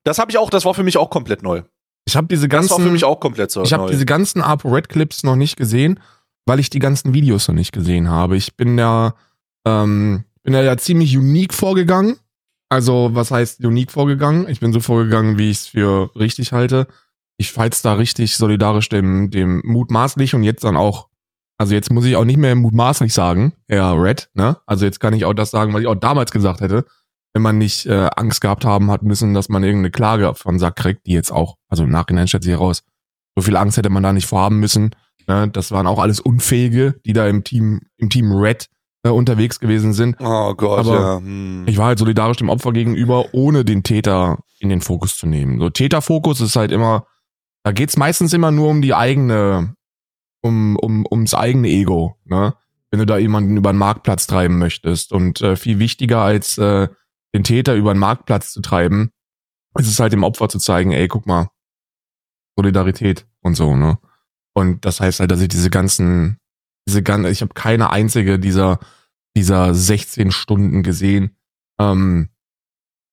[0.04, 1.64] das habe ich auch, das war für mich auch komplett neu.
[2.06, 4.42] ich habe diese Das war für ganzen, mich auch komplett so ich habe diese ganzen
[4.42, 6.00] ApoRed-Clips noch nicht gesehen,
[6.46, 8.38] weil ich die ganzen Videos noch nicht gesehen habe.
[8.38, 9.14] Ich bin ja,
[9.66, 12.18] ähm, bin ja, ja ziemlich unique vorgegangen.
[12.70, 14.48] Also, was heißt unique vorgegangen?
[14.50, 16.88] Ich bin so vorgegangen, wie ich es für richtig halte.
[17.38, 21.08] Ich feiz da richtig solidarisch dem, dem mutmaßlich und jetzt dann auch,
[21.58, 24.58] also jetzt muss ich auch nicht mehr mutmaßlich sagen, ja, Red, ne?
[24.66, 26.86] Also jetzt kann ich auch das sagen, was ich auch damals gesagt hätte,
[27.34, 30.76] wenn man nicht äh, Angst gehabt haben hat müssen, dass man irgendeine Klage von Sack
[30.76, 32.84] kriegt, die jetzt auch, also im Nachhinein stellt sich heraus,
[33.36, 34.90] so viel Angst hätte man da nicht vorhaben müssen.
[35.28, 35.48] Ne?
[35.50, 38.68] Das waren auch alles Unfähige, die da im Team, im Team Red
[39.08, 40.18] äh, unterwegs gewesen sind.
[40.20, 41.18] oh Gott, Aber ja.
[41.18, 41.66] Hm.
[41.68, 45.60] Ich war halt solidarisch dem Opfer gegenüber, ohne den Täter in den Fokus zu nehmen.
[45.60, 47.06] So Täterfokus ist halt immer,
[47.64, 49.76] da geht's meistens immer nur um die eigene,
[50.42, 52.54] um, um, ums eigene Ego, ne?
[52.90, 55.12] Wenn du da jemanden über den Marktplatz treiben möchtest.
[55.12, 56.88] Und äh, viel wichtiger als äh,
[57.36, 59.12] den Täter über den Marktplatz zu treiben,
[59.78, 61.50] ist es halt dem Opfer zu zeigen, ey, guck mal,
[62.58, 64.00] Solidarität und so, ne?
[64.54, 66.40] Und das heißt halt, dass ich diese ganzen,
[66.88, 68.80] diese ganzen, ich habe keine einzige dieser,
[69.38, 71.38] dieser 16 Stunden gesehen.
[71.80, 72.30] Ähm,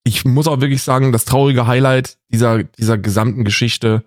[0.04, 4.04] ich muss auch wirklich sagen, das traurige Highlight dieser, dieser gesamten Geschichte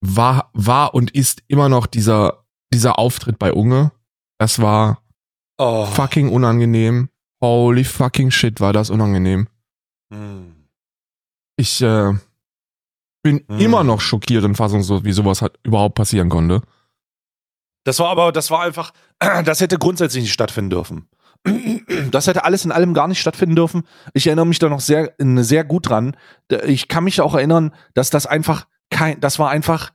[0.00, 3.92] war, war und ist immer noch dieser, dieser Auftritt bei Unge.
[4.38, 5.02] Das war
[5.58, 5.84] oh.
[5.84, 7.10] fucking unangenehm.
[7.42, 9.46] Holy fucking shit, war das unangenehm.
[10.10, 10.54] Hm.
[11.56, 12.14] Ich äh,
[13.22, 13.58] bin Hm.
[13.58, 16.62] immer noch schockiert und fassungslos, wie sowas hat überhaupt passieren konnte.
[17.84, 18.92] Das war aber, das war einfach,
[19.44, 21.08] das hätte grundsätzlich nicht stattfinden dürfen.
[22.10, 23.82] Das hätte alles in allem gar nicht stattfinden dürfen.
[24.14, 26.16] Ich erinnere mich da noch sehr, sehr gut dran.
[26.66, 29.92] Ich kann mich auch erinnern, dass das einfach kein, das war einfach,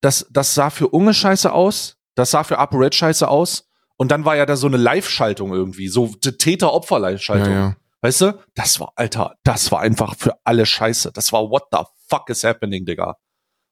[0.00, 3.68] das, das sah für Unge scheiße aus, das sah für ApoRed scheiße aus.
[3.96, 7.52] Und dann war ja da so eine Live-Schaltung irgendwie, so Täter-Opfer-Live-Schaltung.
[7.52, 7.76] Ja, ja.
[8.00, 8.38] Weißt du?
[8.54, 11.12] Das war, Alter, das war einfach für alle scheiße.
[11.12, 13.16] Das war what the fuck is happening, Digga.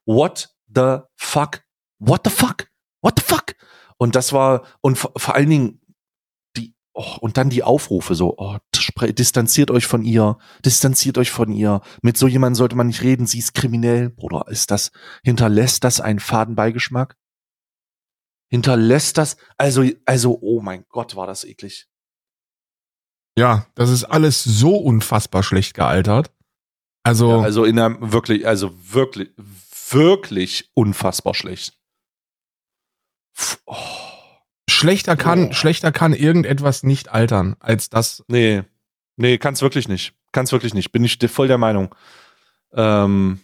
[0.05, 1.63] What the fuck?
[1.99, 2.69] What the fuck?
[3.01, 3.55] What the fuck?
[3.97, 5.81] Und das war, und vor allen Dingen,
[6.99, 8.57] oh, und dann die Aufrufe so, oh,
[9.09, 11.81] distanziert euch von ihr, distanziert euch von ihr.
[12.03, 14.11] Mit so jemandem sollte man nicht reden, sie ist kriminell.
[14.11, 14.91] Bruder, ist das,
[15.23, 17.17] hinterlässt das einen Fadenbeigeschmack?
[18.49, 21.87] hinterlässt das, also, also, oh mein Gott, war das eklig.
[23.39, 26.33] Ja, das ist alles so unfassbar schlecht gealtert.
[27.05, 29.31] Also, ja, also in einem wirklich, also wirklich,
[29.91, 31.79] wirklich unfassbar schlecht.
[33.67, 34.08] Oh.
[34.69, 35.53] Schlechter kann, oh.
[35.53, 38.25] schlechter kann irgendetwas nicht altern als das.
[38.29, 38.65] Nee,
[39.17, 40.15] nee, kann's wirklich nicht.
[40.33, 40.93] Kann's wirklich nicht.
[40.93, 41.95] Bin ich voll der Meinung.
[42.73, 43.41] Ähm,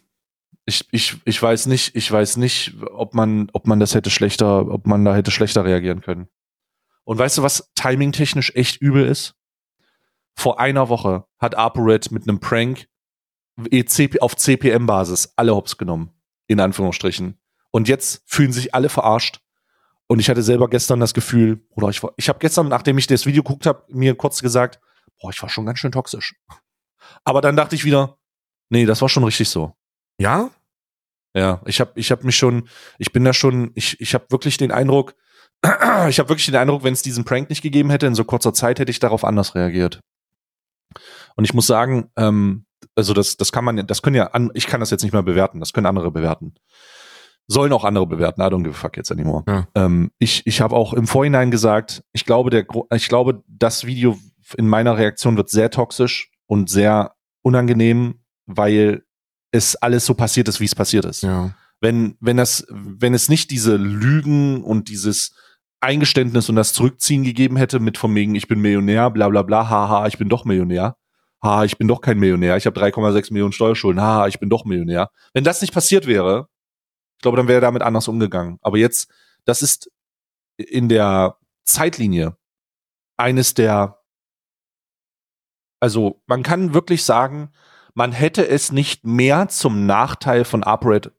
[0.66, 4.68] ich, ich, ich weiß nicht, ich weiß nicht, ob man, ob man das hätte schlechter,
[4.68, 6.28] ob man da hätte schlechter reagieren können.
[7.04, 9.34] Und weißt du, was timingtechnisch echt übel ist?
[10.34, 12.87] Vor einer Woche hat ApoRed mit einem Prank
[14.20, 16.10] auf CPM-Basis alle Hops genommen.
[16.46, 17.38] In Anführungsstrichen.
[17.70, 19.40] Und jetzt fühlen sich alle verarscht.
[20.07, 23.07] Und ich hatte selber gestern das Gefühl, oder ich war, ich habe gestern, nachdem ich
[23.07, 24.81] das Video geguckt habe, mir kurz gesagt,
[25.21, 26.35] boah, ich war schon ganz schön toxisch.
[27.25, 28.19] Aber dann dachte ich wieder,
[28.69, 29.75] nee, das war schon richtig so.
[30.19, 30.51] Ja?
[31.37, 34.57] Ja, ich habe ich hab mich schon, ich bin da schon, ich, ich habe wirklich
[34.57, 35.17] den Eindruck,
[36.09, 38.55] ich habe wirklich den Eindruck, wenn es diesen Prank nicht gegeben hätte, in so kurzer
[38.55, 40.01] Zeit hätte ich darauf anders reagiert.
[41.35, 44.67] Und ich muss sagen, ähm, also das, das kann man, das können ja, an, ich
[44.67, 46.55] kann das jetzt nicht mehr bewerten, das können andere bewerten.
[47.46, 49.44] Sollen auch andere bewerten, I don't give a fuck jetzt anymore.
[49.46, 49.66] Ja.
[49.74, 54.18] Ähm, ich ich habe auch im Vorhinein gesagt, ich glaube, der, ich glaube, das Video
[54.57, 59.02] in meiner Reaktion wird sehr toxisch und sehr unangenehm, weil
[59.50, 61.22] es alles so passiert ist, wie es passiert ist.
[61.22, 61.54] Ja.
[61.80, 65.35] Wenn, wenn das, wenn es nicht diese Lügen und dieses
[65.80, 69.68] Eingeständnis und das Zurückziehen gegeben hätte mit von wegen, ich bin Millionär, bla bla bla,
[69.68, 70.96] haha, ich bin doch Millionär.
[71.42, 74.64] Haha, ich bin doch kein Millionär, ich habe 3,6 Millionen Steuerschulden, haha, ich bin doch
[74.64, 75.11] Millionär.
[75.35, 76.48] Wenn das nicht passiert wäre,
[77.24, 78.58] glaube, dann wäre er damit anders umgegangen.
[78.60, 79.10] Aber jetzt,
[79.44, 79.90] das ist
[80.56, 82.37] in der Zeitlinie
[83.16, 84.02] eines der,
[85.80, 87.50] also man kann wirklich sagen,
[87.94, 91.12] man hätte es nicht mehr zum Nachteil von ApoRed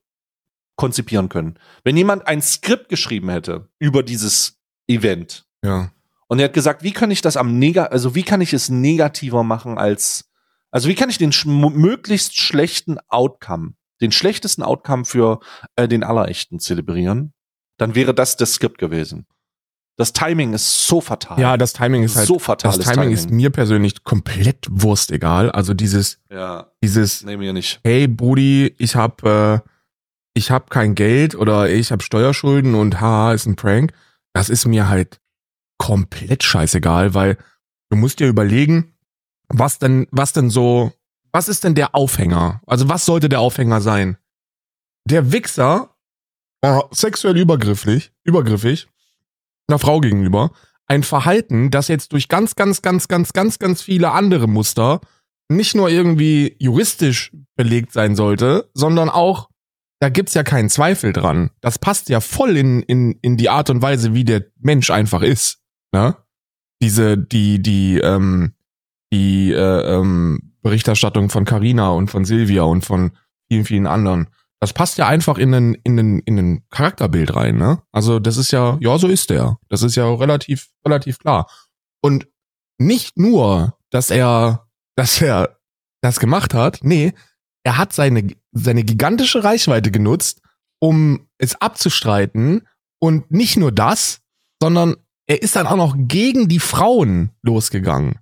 [0.76, 1.58] konzipieren können.
[1.84, 5.92] Wenn jemand ein Skript geschrieben hätte über dieses Event ja.
[6.28, 8.70] und er hat gesagt, wie kann ich das am Neg also wie kann ich es
[8.70, 10.30] negativer machen als,
[10.70, 15.40] also wie kann ich den sch möglichst schlechten Outcome, den schlechtesten Outcome für
[15.76, 17.34] äh, den Allerechten zelebrieren,
[17.78, 19.26] dann wäre das das Skript gewesen.
[19.98, 21.40] Das Timing ist so fatal.
[21.40, 22.76] Ja, das Timing ist halt so fatal.
[22.76, 25.50] Das Timing, Timing, ist mir persönlich komplett wurstegal.
[25.52, 27.80] Also dieses, ja, dieses, nee, mir nicht.
[27.84, 29.62] Hey Brudi, ich hab, äh,
[30.34, 33.94] ich hab kein Geld oder ich hab Steuerschulden und haha, ist ein Prank.
[34.34, 35.22] Das ist mir halt
[35.78, 37.38] komplett scheißegal, weil
[37.90, 38.94] du musst dir überlegen,
[39.48, 40.92] was denn, was denn so,
[41.36, 42.62] was ist denn der Aufhänger?
[42.66, 44.18] Also was sollte der Aufhänger sein?
[45.04, 45.98] Der Wichser,
[46.62, 48.88] äh, sexuell übergrifflich, übergriffig,
[49.68, 50.52] einer Frau gegenüber
[50.88, 55.02] ein Verhalten, das jetzt durch ganz, ganz, ganz, ganz, ganz, ganz viele andere Muster
[55.50, 59.50] nicht nur irgendwie juristisch belegt sein sollte, sondern auch,
[60.00, 61.52] da gibt's ja keinen Zweifel dran.
[61.60, 65.22] Das passt ja voll in, in, in die Art und Weise, wie der Mensch einfach
[65.22, 65.60] ist.
[65.92, 66.16] Ne?
[66.82, 68.54] Diese, die, die, ähm,
[69.12, 73.12] die äh, ähm, Berichterstattung von Carina und von Silvia und von
[73.48, 74.30] vielen, vielen anderen.
[74.60, 77.84] Das passt ja einfach in ein, in ein, in ein Charakterbild rein, ne?
[77.92, 79.60] Also das ist ja, ja, so ist der.
[79.70, 81.48] Das ist ja relativ, relativ klar.
[82.02, 82.28] Und
[82.80, 85.60] nicht nur, dass er, dass er
[86.02, 87.14] das gemacht hat, nee,
[87.64, 90.42] er hat seine, seine gigantische Reichweite genutzt,
[90.80, 92.68] um es abzustreiten.
[93.00, 94.22] Und nicht nur das,
[94.60, 94.96] sondern
[95.28, 98.18] er ist dann auch noch gegen die Frauen losgegangen.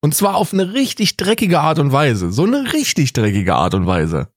[0.00, 2.30] Und zwar auf eine richtig dreckige Art und Weise.
[2.30, 4.28] So eine richtig dreckige Art und Weise.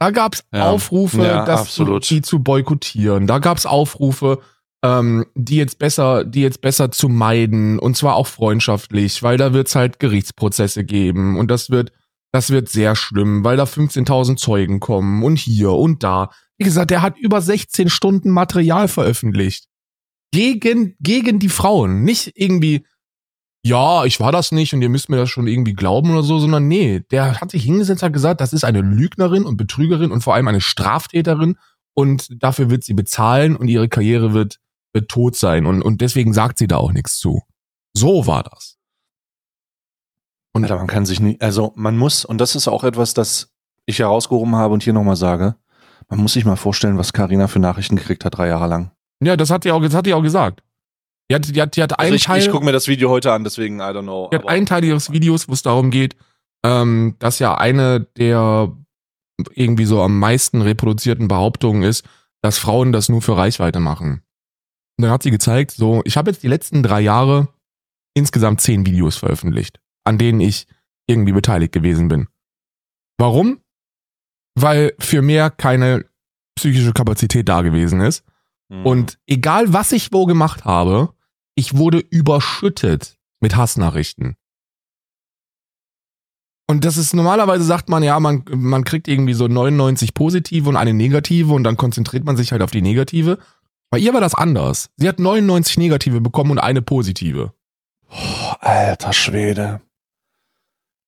[0.00, 0.70] Da gab's ja.
[0.70, 3.26] Aufrufe, ja, das die zu boykottieren.
[3.26, 4.40] Da gab's Aufrufe,
[4.82, 9.52] ähm, die jetzt besser, die jetzt besser zu meiden und zwar auch freundschaftlich, weil da
[9.52, 11.92] wird's halt Gerichtsprozesse geben und das wird,
[12.32, 16.30] das wird sehr schlimm, weil da 15.000 Zeugen kommen und hier und da.
[16.56, 19.66] Wie gesagt, der hat über 16 Stunden Material veröffentlicht
[20.32, 22.86] gegen gegen die Frauen, nicht irgendwie
[23.62, 26.38] ja, ich war das nicht und ihr müsst mir das schon irgendwie glauben oder so,
[26.38, 30.22] sondern nee, der hat sich hingesetzt, hat gesagt, das ist eine Lügnerin und Betrügerin und
[30.22, 31.56] vor allem eine Straftäterin
[31.94, 34.60] und dafür wird sie bezahlen und ihre Karriere wird,
[34.92, 37.42] wird tot sein und, und deswegen sagt sie da auch nichts zu.
[37.92, 38.78] So war das.
[40.52, 43.52] Und Alter, man kann sich nicht, also man muss, und das ist auch etwas, das
[43.84, 45.56] ich herausgehoben habe und hier nochmal sage,
[46.08, 48.90] man muss sich mal vorstellen, was Karina für Nachrichten gekriegt hat, drei Jahre lang.
[49.22, 50.62] Ja, das hat die auch, das hat die auch gesagt.
[51.30, 53.08] Die hat, die hat, die hat Also einen ich, Teil, ich gucke mir das Video
[53.08, 54.28] heute an, deswegen, I don't know.
[54.32, 56.16] die hat einen Teil ihres Videos, wo es darum geht,
[56.64, 58.76] ähm, dass ja eine der
[59.54, 62.04] irgendwie so am meisten reproduzierten Behauptungen ist,
[62.42, 64.22] dass Frauen das nur für Reichweite machen.
[64.98, 67.48] Und dann hat sie gezeigt, so, ich habe jetzt die letzten drei Jahre
[68.14, 70.66] insgesamt zehn Videos veröffentlicht, an denen ich
[71.06, 72.26] irgendwie beteiligt gewesen bin.
[73.18, 73.60] Warum?
[74.56, 76.06] Weil für mehr keine
[76.56, 78.24] psychische Kapazität da gewesen ist.
[78.68, 78.84] Mhm.
[78.84, 81.14] Und egal was ich wo gemacht habe,
[81.60, 84.36] ich wurde überschüttet mit Hassnachrichten.
[86.66, 90.76] Und das ist normalerweise sagt man ja, man, man kriegt irgendwie so 99 positive und
[90.76, 93.38] eine negative und dann konzentriert man sich halt auf die negative.
[93.90, 94.88] Bei ihr war das anders.
[94.96, 97.52] Sie hat 99 negative bekommen und eine positive.
[98.08, 99.82] Oh, alter Schwede.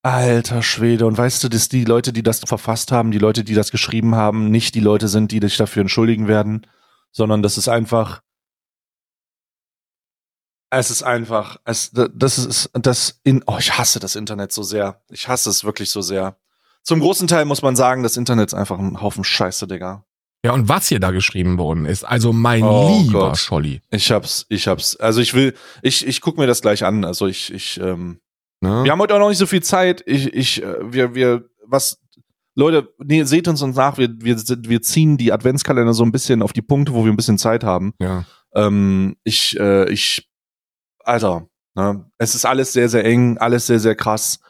[0.03, 1.07] Alter Schwede.
[1.07, 4.17] Und weißt du, dass die Leute, die das verfasst haben, die Leute, die das geschrieben
[4.17, 6.67] haben, nicht die Leute sind, die sich dafür entschuldigen werden,
[7.11, 8.21] sondern das ist einfach.
[10.75, 15.03] Es ist einfach, es, das ist das in, oh, ich hasse das Internet so sehr.
[15.11, 16.37] Ich hasse es wirklich so sehr.
[16.83, 20.05] Zum großen Teil muss man sagen, das Internet ist einfach ein Haufen Scheiße, Digga.
[20.45, 23.39] Ja, und was hier da geschrieben worden ist, also mein Oh lieber Gott.
[23.39, 23.81] Scholli.
[23.91, 24.97] Ich hab's, ich hab's.
[24.97, 27.05] Also ich will, ich, ich guck mir das gleich an.
[27.05, 28.21] Also ich, ich, ähm,
[28.63, 28.85] Ne?
[28.85, 30.03] Wir haben heute auch noch nicht so viel Zeit.
[30.07, 31.99] Ich, ich, äh, wir, wir, was,
[32.55, 33.99] Leute, nee, seht uns uns nach.
[33.99, 37.17] Wir, wir, wir ziehen die Adventskalender so ein bisschen auf die Punkte, wo wir ein
[37.17, 37.93] bisschen Zeit haben.
[37.99, 38.25] ja.
[38.55, 40.29] Ähm, ich, äh, ich,
[41.05, 44.41] Alter, ne, es ist alles sehr, sehr eng, alles sehr, sehr krass.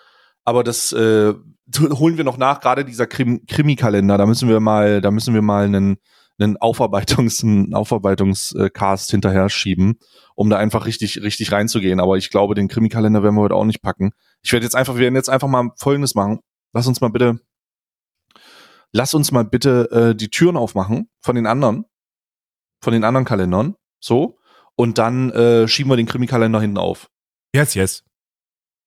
[0.45, 1.35] Aber das äh,
[1.79, 2.61] holen wir noch nach.
[2.61, 5.99] Gerade dieser Krim Krimi-Kalender, da müssen wir mal, da müssen wir mal einen,
[6.39, 9.99] einen Aufarbeitungs, einen Aufarbeitungs-Cast hinterher schieben,
[10.35, 12.01] um da einfach richtig, richtig reinzugehen.
[12.01, 14.13] Aber ich glaube, den Krimi-Kalender werden wir heute auch nicht packen.
[14.43, 16.41] Ich werde jetzt einfach, wir werden jetzt einfach mal Folgendes machen.
[16.73, 17.39] Lass uns mal bitte,
[18.93, 21.85] lass uns mal bitte äh, die Türen aufmachen von den anderen,
[22.81, 24.39] von den anderen Kalendern, so.
[24.77, 27.11] Und dann äh, schieben wir den Krimi-Kalender hinten auf.
[27.55, 28.05] Yes, yes.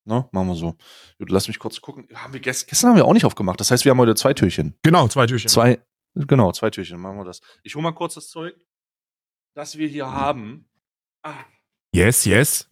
[0.05, 0.27] Ne?
[0.31, 0.75] Machen wir so.
[1.17, 2.07] Gut, lass mich kurz gucken.
[2.13, 3.59] Haben wir gest gestern haben wir auch nicht aufgemacht.
[3.59, 4.77] Das heißt, wir haben heute zwei Türchen.
[4.83, 5.49] Genau, zwei Türchen.
[5.49, 5.79] Zwei,
[6.13, 6.99] genau, zwei Türchen.
[6.99, 7.41] Machen wir das.
[7.63, 8.55] Ich hole mal kurz das Zeug,
[9.55, 10.69] das wir hier haben.
[11.23, 11.33] Ah,
[11.95, 12.69] Yes, yes.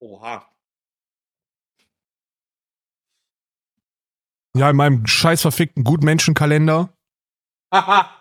[0.00, 0.46] Oha.
[4.56, 6.92] Ja, in meinem scheiß verfickten Gutmenschenkalender,
[7.70, 8.20] da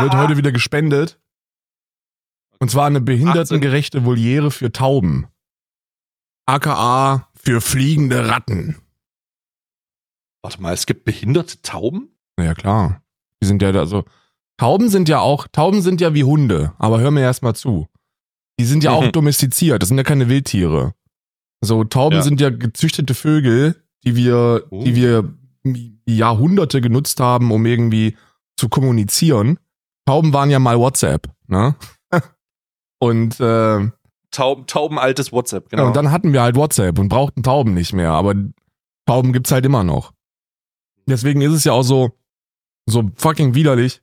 [0.00, 1.20] wird heute wieder gespendet.
[2.58, 5.26] Und zwar eine behindertengerechte Voliere für Tauben.
[6.46, 8.80] AKA für fliegende Ratten.
[10.42, 12.16] Warte mal, es gibt behinderte Tauben?
[12.36, 13.02] Na Ja, klar.
[13.42, 14.04] Die sind ja da so.
[14.56, 17.88] Tauben sind ja auch, Tauben sind ja wie Hunde, aber hör mir erstmal zu.
[18.62, 19.10] Die sind ja auch Mhm.
[19.12, 20.94] domestiziert, das sind ja keine Wildtiere.
[21.60, 22.22] So, Tauben Ja.
[22.22, 24.84] sind ja gezüchtete Vögel, die wir, Oh.
[24.84, 25.34] die wir
[26.06, 28.16] Jahrhunderte genutzt haben, um irgendwie
[28.56, 29.58] zu kommunizieren.
[30.06, 31.74] Tauben waren ja mal WhatsApp, ne?
[33.00, 33.90] Und, äh,
[34.30, 35.82] Tauben, taubenaltes WhatsApp, genau.
[35.82, 38.34] ja, und dann hatten wir halt WhatsApp und brauchten Tauben nicht mehr, aber
[39.06, 40.12] Tauben gibt's halt immer noch.
[41.06, 42.12] Deswegen ist es ja auch so,
[42.86, 44.02] so fucking widerlich,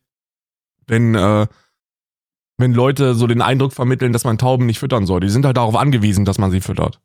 [0.85, 1.47] wenn, äh,
[2.59, 5.21] wenn Leute so den Eindruck vermitteln, dass man Tauben nicht füttern soll.
[5.21, 6.99] Die sind halt darauf angewiesen, dass man sie füttert.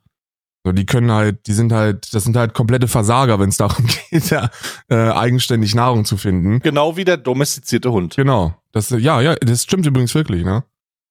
[0.67, 3.87] So, die können halt, die sind halt, das sind halt komplette Versager, wenn es darum
[4.11, 4.51] geht, ja,
[4.89, 6.61] äh, eigenständig Nahrung zu finden.
[6.61, 8.17] genau wie der domestizierte Hund.
[8.17, 8.55] Genau.
[8.73, 10.65] Das, ja, ja, das stimmt übrigens wirklich, ne?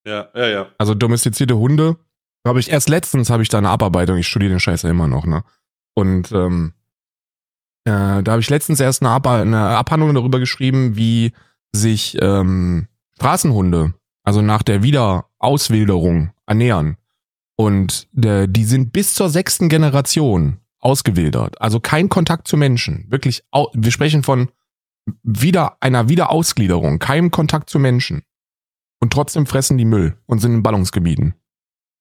[0.05, 0.67] Ja, ja, ja.
[0.77, 1.97] Also domestizierte Hunde.
[2.45, 4.17] Habe ich erst letztens habe ich da eine Abarbeitung.
[4.17, 5.43] Ich studiere den Scheiß ja immer noch, ne?
[5.95, 6.73] Und ähm,
[7.85, 11.31] äh, da habe ich letztens erst eine, Ab eine Abhandlung darüber geschrieben, wie
[11.71, 16.97] sich ähm, Straßenhunde, also nach der Wiederauswilderung, ernähren.
[17.55, 21.61] Und der, die sind bis zur sechsten Generation ausgewildert.
[21.61, 23.05] Also kein Kontakt zu Menschen.
[23.09, 24.49] Wirklich, wir sprechen von
[25.21, 28.23] wieder einer Wiederausgliederung, keinem Kontakt zu Menschen.
[28.99, 31.35] Und trotzdem fressen die Müll und sind in Ballungsgebieten.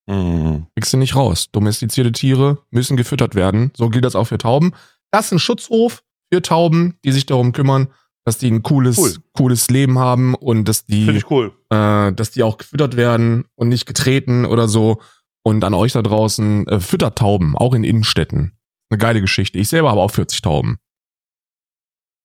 [0.06, 0.66] Mhm.
[0.74, 1.50] Kriegst du nicht raus.
[1.50, 3.72] Domestizierte Tiere müssen gefüttert werden.
[3.76, 4.72] So gilt das auch für Tauben.
[5.10, 7.88] Das ist ein Schutzhof für Tauben, die sich darum kümmern,
[8.24, 9.14] dass die ein cooles, Cool.
[9.32, 11.52] cooles Leben haben und dass die, ich cool.
[11.70, 15.00] äh, dass die auch gefüttert werden und nicht getreten oder so.
[15.44, 18.56] Und an euch da draußen, äh, füttert Tauben, auch in Innenstädten.
[18.90, 19.58] Eine geile Geschichte.
[19.58, 20.78] Ich selber habe auch 40 Tauben.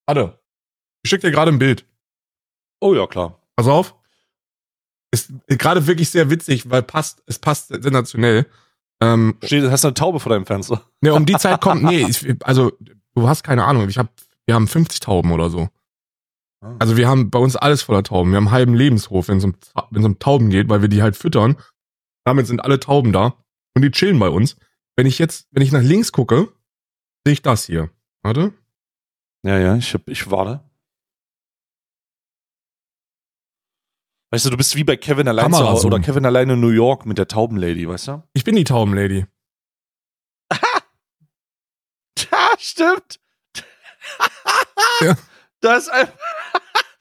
[0.05, 0.39] Warte.
[1.03, 1.85] Ich schick dir gerade ein Bild.
[2.79, 3.41] Oh ja, klar.
[3.55, 3.95] Pass auf.
[5.11, 8.45] Ist gerade wirklich sehr witzig, weil passt, es passt sensationell.
[9.01, 10.83] Ähm, Steht, hast du eine Taube vor deinem Fenster?
[11.01, 12.71] ne, um die Zeit kommt, nee, ich, also
[13.15, 14.09] du hast keine Ahnung, ich hab,
[14.45, 15.69] wir haben 50 Tauben oder so.
[16.61, 16.75] Ah.
[16.79, 18.31] Also wir haben bei uns alles voller Tauben.
[18.31, 19.55] Wir haben einen halben Lebenshof, wenn es um,
[19.91, 21.57] wenn es um Tauben geht, weil wir die halt füttern.
[22.25, 23.37] Damit sind alle Tauben da
[23.75, 24.57] und die chillen bei uns.
[24.95, 26.51] Wenn ich jetzt, wenn ich nach links gucke,
[27.25, 27.89] sehe ich das hier.
[28.23, 28.53] Warte.
[29.43, 30.63] Ja, ja, ich, hab, ich warte.
[34.31, 35.99] Weißt du, du bist wie bei Kevin allein zu Hause oder.
[35.99, 38.23] Kevin allein in New York mit der Taubenlady, weißt du?
[38.33, 39.25] Ich bin die Taubenlady.
[42.31, 43.19] Ja, stimmt.
[45.01, 45.15] Ja.
[45.61, 46.13] Das ist einfach.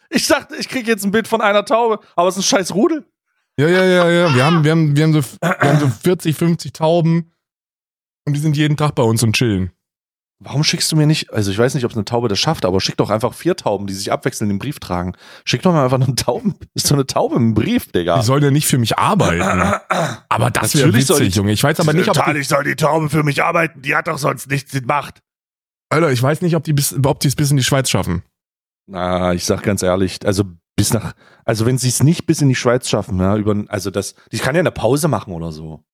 [0.09, 2.75] Ich dachte, ich kriege jetzt ein Bild von einer Taube, aber es ist ein scheiß
[2.75, 3.05] Rudel.
[3.59, 4.35] Ja, ja, ja, ja.
[4.35, 7.33] Wir haben, wir haben, wir haben so, wir haben so 40, 50 Tauben
[8.25, 9.73] und die sind jeden Tag bei uns und chillen.
[10.39, 12.65] Warum schickst du mir nicht, also ich weiß nicht, ob es eine Taube das schafft,
[12.65, 15.15] aber schick doch einfach vier Tauben, die sich abwechselnd den Brief tragen.
[15.45, 18.17] Schick doch mal einfach einen Tauben, ist so eine Taube im Brief, Digga.
[18.19, 19.43] Die sollen ja nicht für mich arbeiten.
[20.29, 21.53] Aber das wäre Natürlich soll witzig, die- Junge.
[21.53, 24.19] Ich weiß aber nicht, ob die, soll die Taube für mich arbeiten, die hat doch
[24.19, 25.21] sonst nichts gemacht.
[25.91, 28.23] Alter, ich weiß nicht, ob die bis, ob die es bis in die Schweiz schaffen.
[28.87, 30.45] Na, ich sag ganz ehrlich, also
[30.77, 33.91] bis nach, also wenn sie es nicht bis in die Schweiz schaffen, ja, über, also
[33.91, 35.85] das, die kann ja eine Pause machen oder so.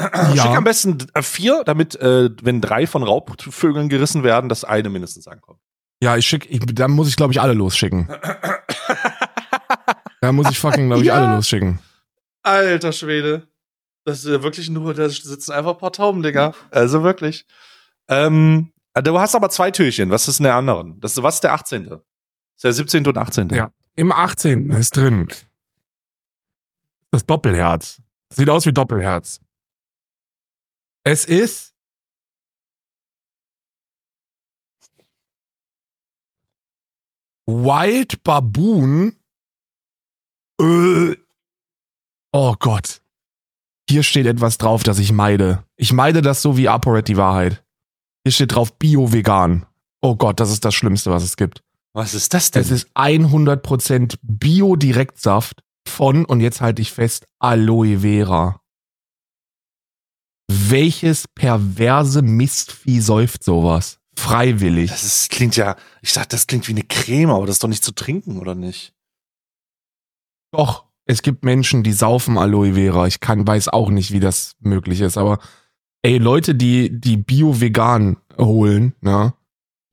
[0.00, 4.88] Schick am besten äh, vier, damit, äh, wenn drei von Raubvögeln gerissen werden, das eine
[4.88, 5.60] mindestens ankommt.
[6.02, 8.08] Ja, ich schick, ich, da muss ich, glaube ich, alle losschicken.
[10.22, 11.14] Da muss ich fucking, glaube ich, Ja.
[11.14, 11.78] alle losschicken.
[12.42, 13.48] Alter Schwede.
[14.04, 16.52] Das ist ja wirklich nur, da sitzen einfach ein paar Tauben, Digga.
[16.70, 17.46] Also wirklich.
[18.08, 20.10] Ähm, du hast aber zwei Türchen.
[20.10, 20.98] Was ist denn der anderen?
[21.00, 21.84] Das, was ist der 18.?
[21.88, 22.00] Das
[22.56, 23.06] ist der 17.
[23.06, 23.48] und 18.
[23.50, 23.72] Ja.
[23.96, 24.70] Im 18.
[24.70, 25.28] ist drin.
[27.10, 28.00] Das Doppelherz.
[28.32, 29.40] Sieht aus wie Doppelherz.
[31.04, 31.74] Es ist
[37.46, 39.16] Wild Baboon.
[40.60, 41.16] Äh.
[42.32, 43.02] Oh Gott.
[43.88, 45.64] Hier steht etwas drauf, das ich meide.
[45.76, 47.64] Ich meide das so wie ApoRed die Wahrheit.
[48.24, 49.66] Hier steht drauf Bio-Vegan.
[50.02, 51.62] Oh Gott, das ist das Schlimmste, was es gibt.
[51.92, 52.62] Was ist das denn?
[52.62, 58.60] Es ist 100% Bio-Direktsaft von, und jetzt halte ich fest, Aloe Vera.
[60.48, 63.98] Welches perverse Mistvieh säuft sowas?
[64.16, 64.90] Freiwillig.
[64.90, 67.68] Das ist, klingt ja, ich sag, das klingt wie eine Creme, aber das ist doch
[67.68, 68.92] nicht zu trinken, oder nicht?
[70.52, 73.06] Doch, es gibt Menschen, die saufen Aloe Vera.
[73.06, 75.38] Ich kann, weiß auch nicht, wie das möglich ist, aber
[76.02, 79.34] ey, Leute, die, die Bio-Vegan holen, ne,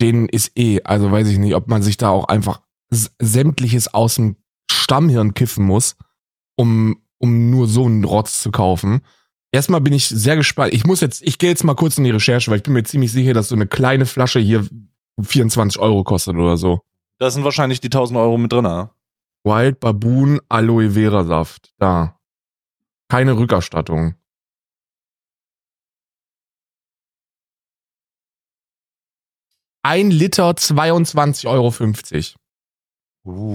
[0.01, 4.15] denen ist eh, also weiß ich nicht, ob man sich da auch einfach sämtliches aus
[4.15, 4.37] dem
[4.71, 5.97] Stammhirn kiffen muss,
[6.55, 9.01] um, um nur so einen Rotz zu kaufen.
[9.51, 10.73] Erstmal bin ich sehr gespannt.
[10.73, 12.83] Ich muss jetzt, ich gehe jetzt mal kurz in die Recherche, weil ich bin mir
[12.83, 14.67] ziemlich sicher, dass so eine kleine Flasche hier
[15.21, 16.81] 24 Euro kostet oder so.
[17.19, 18.89] Da sind wahrscheinlich die 1000 Euro mit drin, ne?
[19.43, 21.73] Wild Baboon Aloe Vera Saft.
[21.79, 22.19] Da.
[23.09, 24.15] Keine Rückerstattung.
[29.87, 31.73] Ein Liter 22,50 Euro.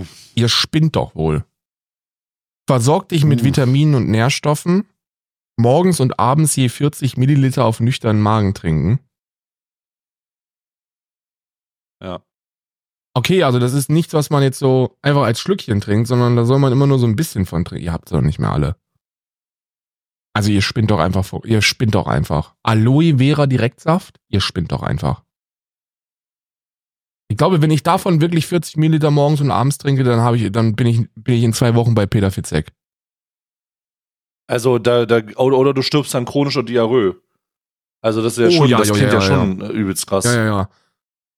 [0.01, 0.07] Uh.
[0.35, 1.45] Ihr spinnt doch wohl.
[2.67, 3.45] Versorgt dich mit Uff.
[3.45, 4.89] Vitaminen und Nährstoffen.
[5.59, 9.01] Morgens und abends je 40 Milliliter auf nüchternen Magen trinken.
[12.03, 12.25] Ja.
[13.15, 16.47] Okay, also das ist nichts, was man jetzt so einfach als Schlückchen trinkt, sondern da
[16.47, 17.85] soll man immer nur so ein bisschen von trinken.
[17.85, 18.77] Ihr habt es doch nicht mehr alle.
[20.35, 22.55] Also ihr spinnt doch einfach, vor- ihr spinnt doch einfach.
[22.63, 25.25] Aloe Vera Direktsaft, ihr spinnt doch einfach.
[27.33, 30.53] Ich glaube, wenn ich davon wirklich 40 Milliliter morgens und abends trinke, dann habe ich,
[30.53, 32.73] dann bin ich, bin ich in zwei Wochen bei Peter Fitzek.
[34.47, 37.17] Also da, da, oder, oder du stirbst an chronischer Diarrhoe.
[38.03, 40.07] Also das ist ja Oh, schon, ja, das ja, klingt ja, ja, schon äh, übelst
[40.07, 40.27] krass.
[40.27, 40.69] Ja, ja, ja.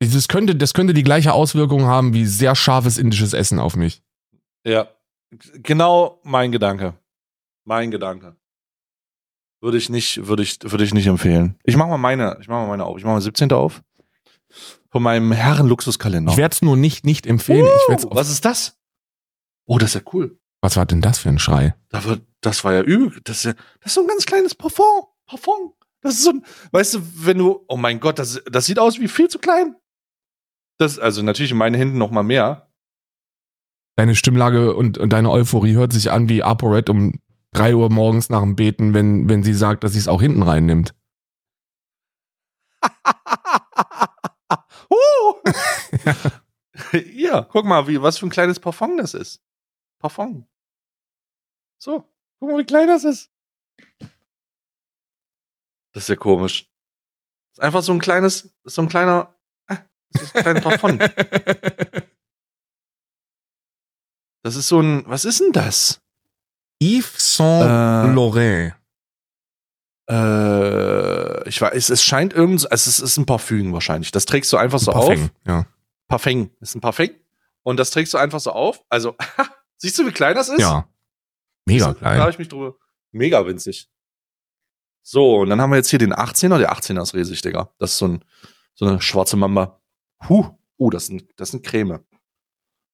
[0.00, 4.02] Das könnte, das könnte die gleiche Auswirkung haben wie sehr scharfes indisches Essen auf mich.
[4.66, 4.88] Ja.
[5.30, 6.94] Genau mein Gedanke.
[7.64, 8.34] Mein Gedanke.
[9.60, 11.54] Würde ich nicht, würde ich, würde ich nicht empfehlen.
[11.62, 12.98] Ich mach mal meine, ich mach mal meine auf.
[12.98, 13.52] Ich mach mal 17.
[13.52, 13.80] auf.
[14.94, 16.30] Von meinem Herren-Luxuskalender.
[16.30, 17.66] Ich werde es nur nicht, nicht empfehlen.
[17.88, 18.78] Uh, was ist das?
[19.66, 20.38] Oh, das ist ja cool.
[20.60, 21.74] was war denn das für ein Schrei?
[21.88, 23.20] Da wird, das war ja übel.
[23.24, 25.06] Das ist ja, das ist so ein ganz kleines Parfum.
[25.26, 25.72] Parfum.
[26.00, 29.00] Das ist so ein, weißt du, wenn du, oh mein Gott, das, das sieht aus
[29.00, 29.74] wie viel zu klein.
[30.78, 32.70] Das, also natürlich in meinen Händen noch mal mehr.
[33.96, 37.18] Deine Stimmlage und, und deine Euphorie hört sich an wie ApoRed um
[37.54, 40.44] 3 Uhr morgens nach dem Beten, wenn, wenn sie sagt, dass sie es auch hinten
[40.44, 40.94] reinnimmt.
[44.90, 45.34] uh.
[47.12, 49.42] ja, guck mal, wie, was für ein kleines Parfum das ist.
[50.00, 50.46] Parfum.
[51.78, 52.04] So,
[52.38, 53.30] guck mal, wie klein das ist.
[55.92, 56.68] Das ist ja komisch.
[57.50, 59.34] Das ist einfach so ein kleines, so ein kleiner,
[59.68, 59.76] äh,
[60.10, 60.98] das ist ein kleines Parfum.
[64.44, 66.02] Das ist so ein, was ist denn das?
[66.78, 68.74] Yves Saint Äh, Laurent.
[70.06, 70.12] Äh,
[71.46, 74.10] ich weiß, es scheint irgend, also es ist ein Parfüm wahrscheinlich.
[74.12, 75.30] Das trägst du einfach so Parfum, auf.
[75.46, 75.66] Ja.
[76.08, 77.10] Parfum ist ein Parfum.
[77.62, 78.82] Und das trägst du einfach so auf.
[78.88, 79.16] Also,
[79.78, 80.60] siehst du, wie klein das ist?
[80.60, 80.88] ja.
[81.66, 82.20] Mega Da klein.
[82.20, 82.74] habe ich mich drüber.
[83.12, 83.88] Mega winzig.
[85.02, 86.58] So, und dann haben wir jetzt hier den 18er.
[86.58, 87.70] Der 18er ist riesig, Digga.
[87.78, 88.24] Das ist so, ein,
[88.74, 89.80] so eine schwarze Mamba.
[90.28, 90.46] Huh.
[90.78, 92.00] Uh, das sind, das sind Creme.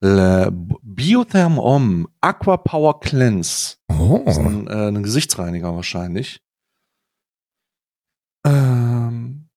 [0.00, 3.76] Le, Biotherm Om Aqua Power Cleanse.
[3.88, 4.22] Oh.
[4.24, 6.42] Das ist ein, äh, ein Gesichtsreiniger wahrscheinlich.
[8.44, 9.48] Ähm,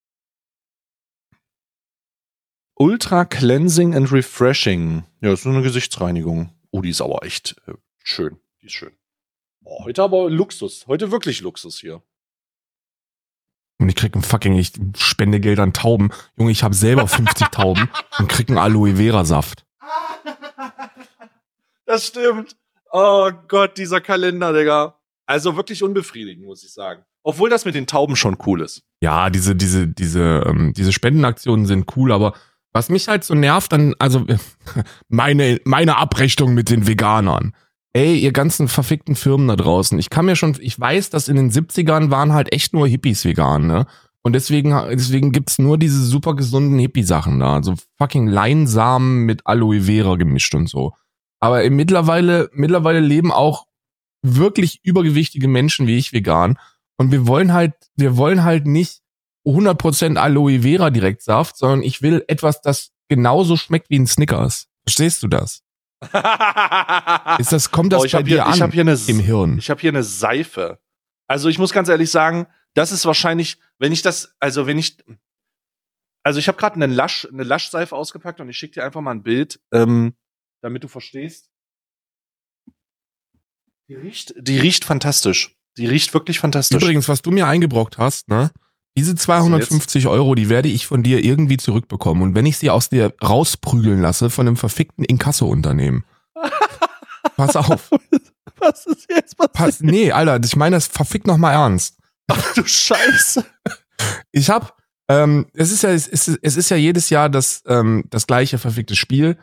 [2.76, 5.04] Ultra Cleansing and Refreshing.
[5.22, 6.52] Ja, das ist eine Gesichtsreinigung.
[6.72, 7.74] Oh, die ist aber echt äh,
[8.04, 8.40] schön.
[8.62, 8.96] Die ist schön.
[9.64, 10.88] Oh, heute aber Luxus.
[10.88, 12.02] Heute wirklich Luxus hier.
[13.80, 16.12] Und ich krieg ein fucking, ich spende Geld an Tauben.
[16.38, 19.66] Junge, ich habe selber 50 Tauben und krieg einen Aloe Vera Saft.
[21.86, 22.56] Das stimmt.
[22.92, 25.00] Oh Gott, dieser Kalender, Digga.
[25.26, 27.06] Also wirklich unbefriedigend, muss ich sagen.
[27.24, 28.84] Obwohl das mit den Tauben schon cool ist.
[29.02, 32.34] Ja, diese, diese, diese, ähm, diese Spendenaktionen sind cool, aber
[32.74, 34.26] was mich halt so nervt, dann, also
[35.08, 37.54] meine, meine Abrechnung mit den Veganern.
[37.94, 40.00] Ey, ihr ganzen verfickten Firmen da draußen.
[40.00, 43.24] Ich kann mir schon, ich weiß, dass in den 70ern waren halt echt nur Hippies
[43.24, 43.86] vegan, ne?
[44.24, 47.62] Und deswegen, deswegen gibt's nur diese super gesunden Hippie-Sachen da.
[47.62, 50.94] So fucking Leinsamen mit Aloe Vera gemischt und so.
[51.42, 53.68] Aber mittlerweile, mittlerweile leben auch
[54.22, 56.58] wirklich übergewichtige Menschen wie ich vegan.
[56.98, 59.02] Und wir wollen halt, wir wollen halt nicht
[59.46, 64.68] 100% Aloe Vera Direktsaft, sondern ich will etwas, das genauso schmeckt wie ein Snickers.
[64.86, 65.64] Verstehst du das?
[67.40, 69.20] Ist das, kommt das oh, ich bei dir hier, an ich hab hier eine, im
[69.20, 69.58] Hirn?
[69.58, 70.80] Ich habe hier eine Seife.
[71.28, 74.98] Also ich muss ganz ehrlich sagen, das ist wahrscheinlich, wenn ich das, also wenn ich,
[76.24, 79.12] also ich habe gerade eine Lasch, eine Laschseife ausgepackt und ich schicke dir einfach mal
[79.12, 80.16] ein Bild, ähm,
[80.62, 81.50] damit du verstehst.
[83.88, 85.56] Die riecht, die riecht fantastisch.
[85.78, 86.82] Die riecht wirklich fantastisch.
[86.82, 88.52] Übrigens, was du mir eingebrockt hast, ne?
[88.96, 92.22] Diese 250 Euro, die werde ich von dir irgendwie zurückbekommen.
[92.22, 96.06] Und wenn ich sie aus dir rausprügeln lasse von einem verfickten Inkasso-Unternehmen.
[97.36, 97.90] Pass auf.
[98.58, 99.54] was ist jetzt passiert?
[99.54, 101.98] Pass, nee, Alter, ich meine das verfickt noch mal ernst.
[102.28, 103.46] Ach du Scheiße.
[104.32, 104.76] Ich hab,
[105.08, 108.58] ähm, es ist ja, es ist, es ist ja jedes Jahr das, ähm, das gleiche
[108.58, 109.38] verfickte Spiel.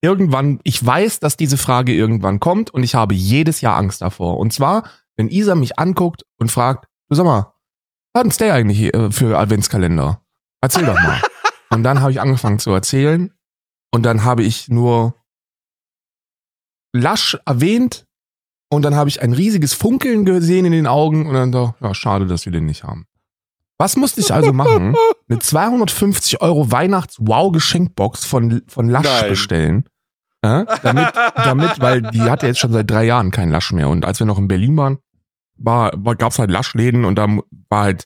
[0.00, 4.38] Irgendwann, ich weiß, dass diese Frage irgendwann kommt und ich habe jedes Jahr Angst davor.
[4.38, 7.52] Und zwar, wenn Isa mich anguckt und fragt, du sag mal,
[8.14, 10.22] was ist der eigentlich äh, für Adventskalender?
[10.60, 11.20] Erzähl doch mal.
[11.70, 13.32] und dann habe ich angefangen zu erzählen
[13.92, 15.14] und dann habe ich nur
[16.94, 18.06] lasch erwähnt
[18.70, 21.94] und dann habe ich ein riesiges Funkeln gesehen in den Augen und dann so, ja,
[21.94, 23.06] schade, dass wir den nicht haben.
[23.78, 24.96] Was musste ich also machen?
[25.28, 29.28] Eine 250 Euro Weihnachts-Wow-Geschenkbox von, von Lasch Nein.
[29.28, 29.84] bestellen.
[30.44, 33.88] Ja, damit, damit, weil die hatte jetzt schon seit drei Jahren kein Lasch mehr.
[33.88, 34.98] Und als wir noch in Berlin waren,
[35.58, 37.26] war, war, gab's halt Laschläden und da
[37.68, 38.04] war halt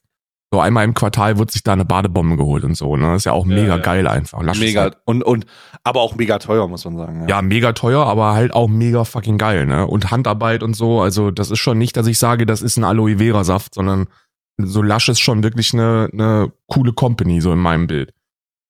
[0.53, 2.97] so einmal im Quartal wird sich da eine Badebombe geholt und so.
[2.97, 3.07] Ne?
[3.07, 3.83] Das ist ja auch Ja, mega ja.
[3.83, 4.43] geil einfach.
[4.43, 5.47] Lasch Mega halt, und und
[5.85, 7.29] aber auch mega teuer muss man sagen.
[7.29, 9.87] ja, mega teuer, aber halt auch mega fucking geil, ne?
[9.87, 11.01] Und Handarbeit und so.
[11.01, 14.09] Also das ist schon nicht, dass ich sage, das ist ein Aloe Vera Saft, sondern
[14.61, 18.13] so Lasch ist schon wirklich eine, eine coole Company, so in meinem Bild.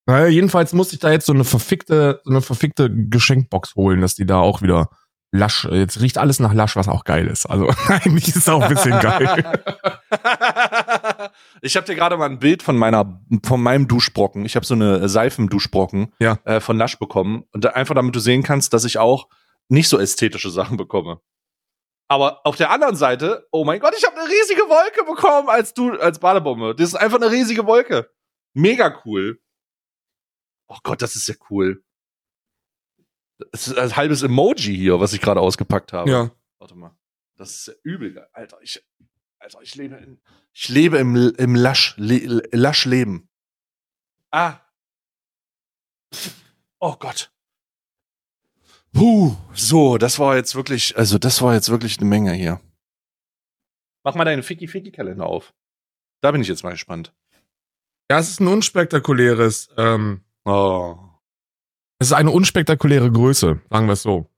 [0.06, 4.14] Naja, jedenfalls musste ich da jetzt so eine verfickte, so eine verfickte Geschenkbox holen, dass
[4.16, 4.90] die da auch wieder
[5.32, 7.46] Lasch, jetzt riecht alles nach Lasch, was auch geil ist.
[7.46, 9.60] Also eigentlich ist es auch ein bisschen geil.
[11.62, 14.44] ich habe dir gerade mal ein Bild von meiner, von meinem Duschbrocken.
[14.44, 16.38] Ich habe so eine Seifenduschbrocken Ja.
[16.44, 19.28] äh, von Lasch bekommen und da, einfach damit du sehen kannst, dass ich auch
[19.68, 21.20] nicht so ästhetische Sachen bekomme.
[22.08, 25.74] Aber auf der anderen Seite, oh mein Gott, ich habe eine riesige Wolke bekommen als
[25.74, 26.74] du als Badebombe.
[26.74, 28.10] Das ist einfach eine riesige Wolke.
[28.52, 29.40] Mega cool.
[30.66, 31.84] Oh Gott, das ist ja cool.
[33.52, 36.10] Das ist ein halbes Emoji hier, was ich gerade ausgepackt habe.
[36.10, 36.30] Ja.
[36.58, 36.96] Warte mal.
[37.36, 38.28] Das ist ja übel geil.
[38.32, 38.84] Alter, ich,
[39.38, 40.20] Alter, ich lebe in,
[40.52, 43.28] ich lebe im, im Lasch, Le, Lasch-Leben.
[44.30, 44.60] Ah.
[46.78, 47.32] Oh Gott.
[48.92, 52.60] Puh, so, das war jetzt wirklich, also das war jetzt wirklich eine Menge hier.
[54.02, 55.54] Mach mal deinen Ficky-Ficky-Kalender auf.
[56.20, 57.14] Da bin ich jetzt mal gespannt.
[58.10, 61.09] Ja, es ist ein unspektakuläres, ähm, Oh.
[62.00, 64.28] Es ist eine unspektakuläre Größe, sagen wir es so.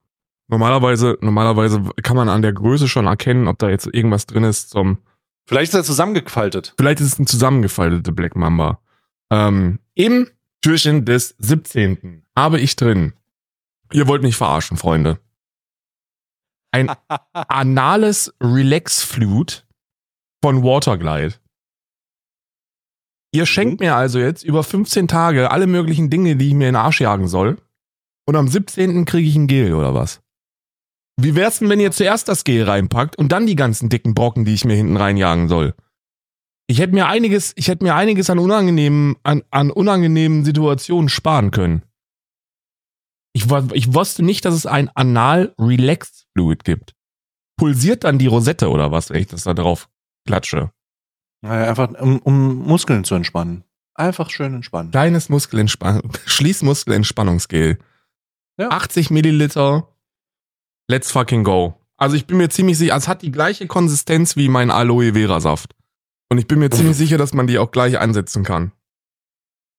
[0.48, 4.70] Normalerweise, normalerweise kann man an der Größe schon erkennen, ob da jetzt irgendwas drin ist
[4.70, 4.98] zum,
[5.46, 6.74] Vielleicht ist er zusammengefaltet.
[6.76, 8.80] vielleicht ist es ein zusammengefaltete Black Mamba.
[9.30, 10.28] Ähm, Im
[10.60, 12.24] Türchen des 17.
[12.36, 13.14] habe ich drin.
[13.92, 15.18] Ihr wollt mich verarschen, Freunde.
[16.72, 16.90] Ein
[17.32, 19.62] anales Relax Flute
[20.42, 21.34] von Waterglide.
[23.34, 26.74] Ihr schenkt mir also jetzt über 15 Tage alle möglichen Dinge, die ich mir in
[26.74, 27.58] den Arsch jagen soll.
[28.26, 29.04] Und am 17.
[29.06, 30.20] kriege ich ein Gel oder was?
[31.16, 34.44] Wie wär's denn, wenn ihr zuerst das Gel reinpackt und dann die ganzen dicken Brocken,
[34.44, 35.74] die ich mir hinten reinjagen soll?
[36.66, 41.50] Ich hätte mir einiges, ich hätte mir einiges an unangenehmen, an, an unangenehmen Situationen sparen
[41.50, 41.82] können.
[43.34, 46.94] Ich, ich wusste nicht, dass es ein Anal Relax Fluid gibt.
[47.58, 49.88] Pulsiert dann die Rosette oder was, wenn ich das da drauf
[50.26, 50.70] klatsche?
[51.42, 53.64] Naja, einfach um, um Muskeln zu entspannen.
[53.94, 54.90] Einfach schön entspannen.
[54.90, 57.78] Kleines Muskelentspannung, Schließmuskelentspannungsgel.
[58.58, 58.68] Ja.
[58.70, 59.88] 80 Milliliter.
[60.88, 61.74] Let's fucking go.
[61.96, 65.40] Also ich bin mir ziemlich sicher, es hat die gleiche Konsistenz wie mein Aloe Vera
[65.40, 65.74] Saft.
[66.30, 68.72] Und ich bin mir ziemlich sicher, dass man die auch gleich einsetzen kann.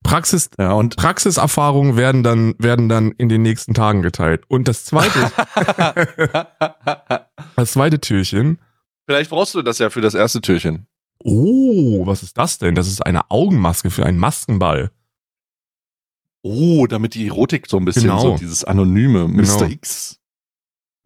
[0.03, 4.43] Praxis, ja, und Praxiserfahrungen werden dann, werden dann in den nächsten Tagen geteilt.
[4.49, 5.31] Und das zweite,
[7.55, 8.59] das zweite Türchen.
[9.05, 10.87] Vielleicht brauchst du das ja für das erste Türchen.
[11.23, 12.75] Oh, was ist das denn?
[12.75, 14.91] Das ist eine Augenmaske für einen Maskenball.
[16.41, 18.19] Oh, damit die Erotik so ein bisschen genau.
[18.19, 19.43] so dieses anonyme Mr.
[19.43, 19.63] Genau.
[19.65, 20.19] X.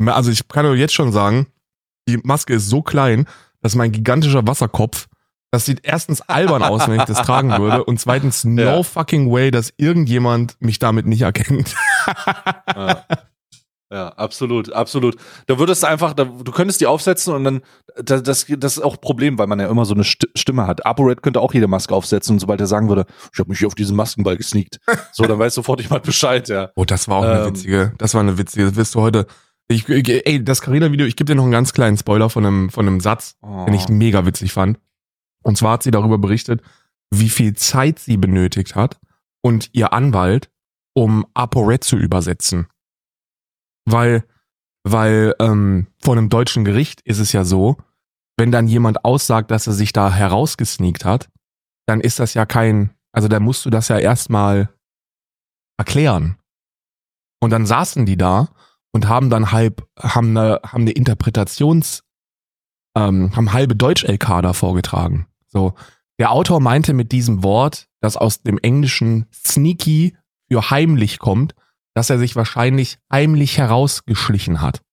[0.05, 1.47] Also ich kann euch jetzt schon sagen,
[2.07, 3.27] die Maske ist so klein,
[3.61, 5.07] dass mein gigantischer Wasserkopf,
[5.51, 8.83] das sieht erstens albern aus, wenn ich das tragen würde, und zweitens no ja.
[8.83, 11.75] fucking way, dass irgendjemand mich damit nicht erkennt.
[12.75, 13.05] ja.
[13.89, 15.15] Ja, absolut, absolut.
[15.45, 17.61] Da würdest du einfach, da, du könntest die aufsetzen und dann,
[17.95, 20.85] das, das, das ist auch ein Problem, weil man ja immer so eine Stimme hat.
[20.85, 23.67] ApoRed könnte auch jede Maske aufsetzen und sobald er sagen würde, ich habe mich hier
[23.67, 24.79] auf diesen Maskenball gesneakt,
[25.13, 26.69] so, dann weiß sofort jemand Bescheid, ja.
[26.75, 29.25] Oh, das war auch eine ähm, witzige, das war eine witzige, das wirst du heute,
[29.69, 32.85] ich, ey, das Carina-Video, ich gebe dir noch einen ganz kleinen Spoiler von einem, von
[32.87, 33.65] einem Satz, oh.
[33.65, 34.79] den ich mega witzig fand.
[35.43, 36.61] Und zwar hat sie darüber berichtet,
[37.09, 38.97] wie viel Zeit sie benötigt hat
[39.41, 40.49] und ihr Anwalt,
[40.93, 42.67] um ApoRed zu übersetzen
[43.87, 44.25] weil,
[44.83, 47.77] weil ähm, vor einem deutschen Gericht ist es ja so,
[48.37, 51.29] wenn dann jemand aussagt, dass er sich da herausgesneakt hat,
[51.87, 54.69] dann ist das ja kein, also da musst du das ja erstmal
[55.77, 56.37] erklären.
[57.39, 58.49] Und dann saßen die da
[58.91, 62.03] und haben dann halb, haben eine, haben eine Interpretations,
[62.95, 65.27] ähm, haben halbe Deutsch-LK da vorgetragen.
[65.47, 65.73] So.
[66.19, 70.17] Der Autor meinte mit diesem Wort, das aus dem Englischen sneaky
[70.49, 71.53] für heimlich kommt,
[71.97, 74.83] dass er sich wahrscheinlich heimlich herausgeschlichen hat.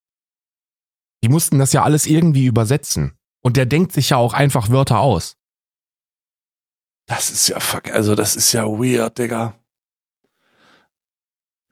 [1.23, 3.13] Die mussten das ja alles irgendwie übersetzen.
[3.43, 5.37] Und der denkt sich ja auch einfach Wörter aus.
[7.07, 9.55] Das ist ja fuck, also das ist ja weird, Digga.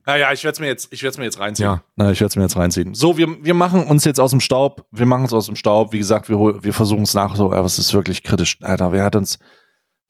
[0.04, 1.66] Naja, ich werde es mir jetzt, ich werde mir jetzt reinziehen.
[1.66, 1.82] Ja.
[1.96, 2.92] Na, ich werde es mir jetzt reinziehen.
[2.92, 4.86] So, wir, wir machen uns jetzt aus dem Staub.
[4.90, 5.94] Wir machen es aus dem Staub.
[5.94, 7.36] Wie gesagt, wir, wir versuchen es nach.
[7.36, 8.92] So, aber es ist wirklich kritisch, Alter.
[8.92, 9.38] Wer hat uns,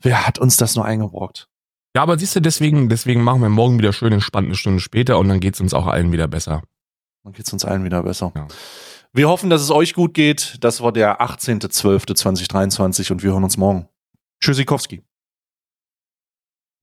[0.01, 1.49] wer hat uns das nur eingebrockt?
[1.95, 5.19] Ja, aber siehst du, deswegen, deswegen machen wir morgen wieder schön entspannt eine Stunde später
[5.19, 6.63] und dann geht's uns auch allen wieder besser.
[7.23, 8.33] Dann geht's uns allen wieder besser.
[8.35, 8.49] Ja.
[9.13, 10.57] Wir hoffen, dass es euch gut geht.
[10.61, 13.89] Das war der 18.12.2023 und wir hören uns morgen.
[14.41, 15.03] Tschüssikowski.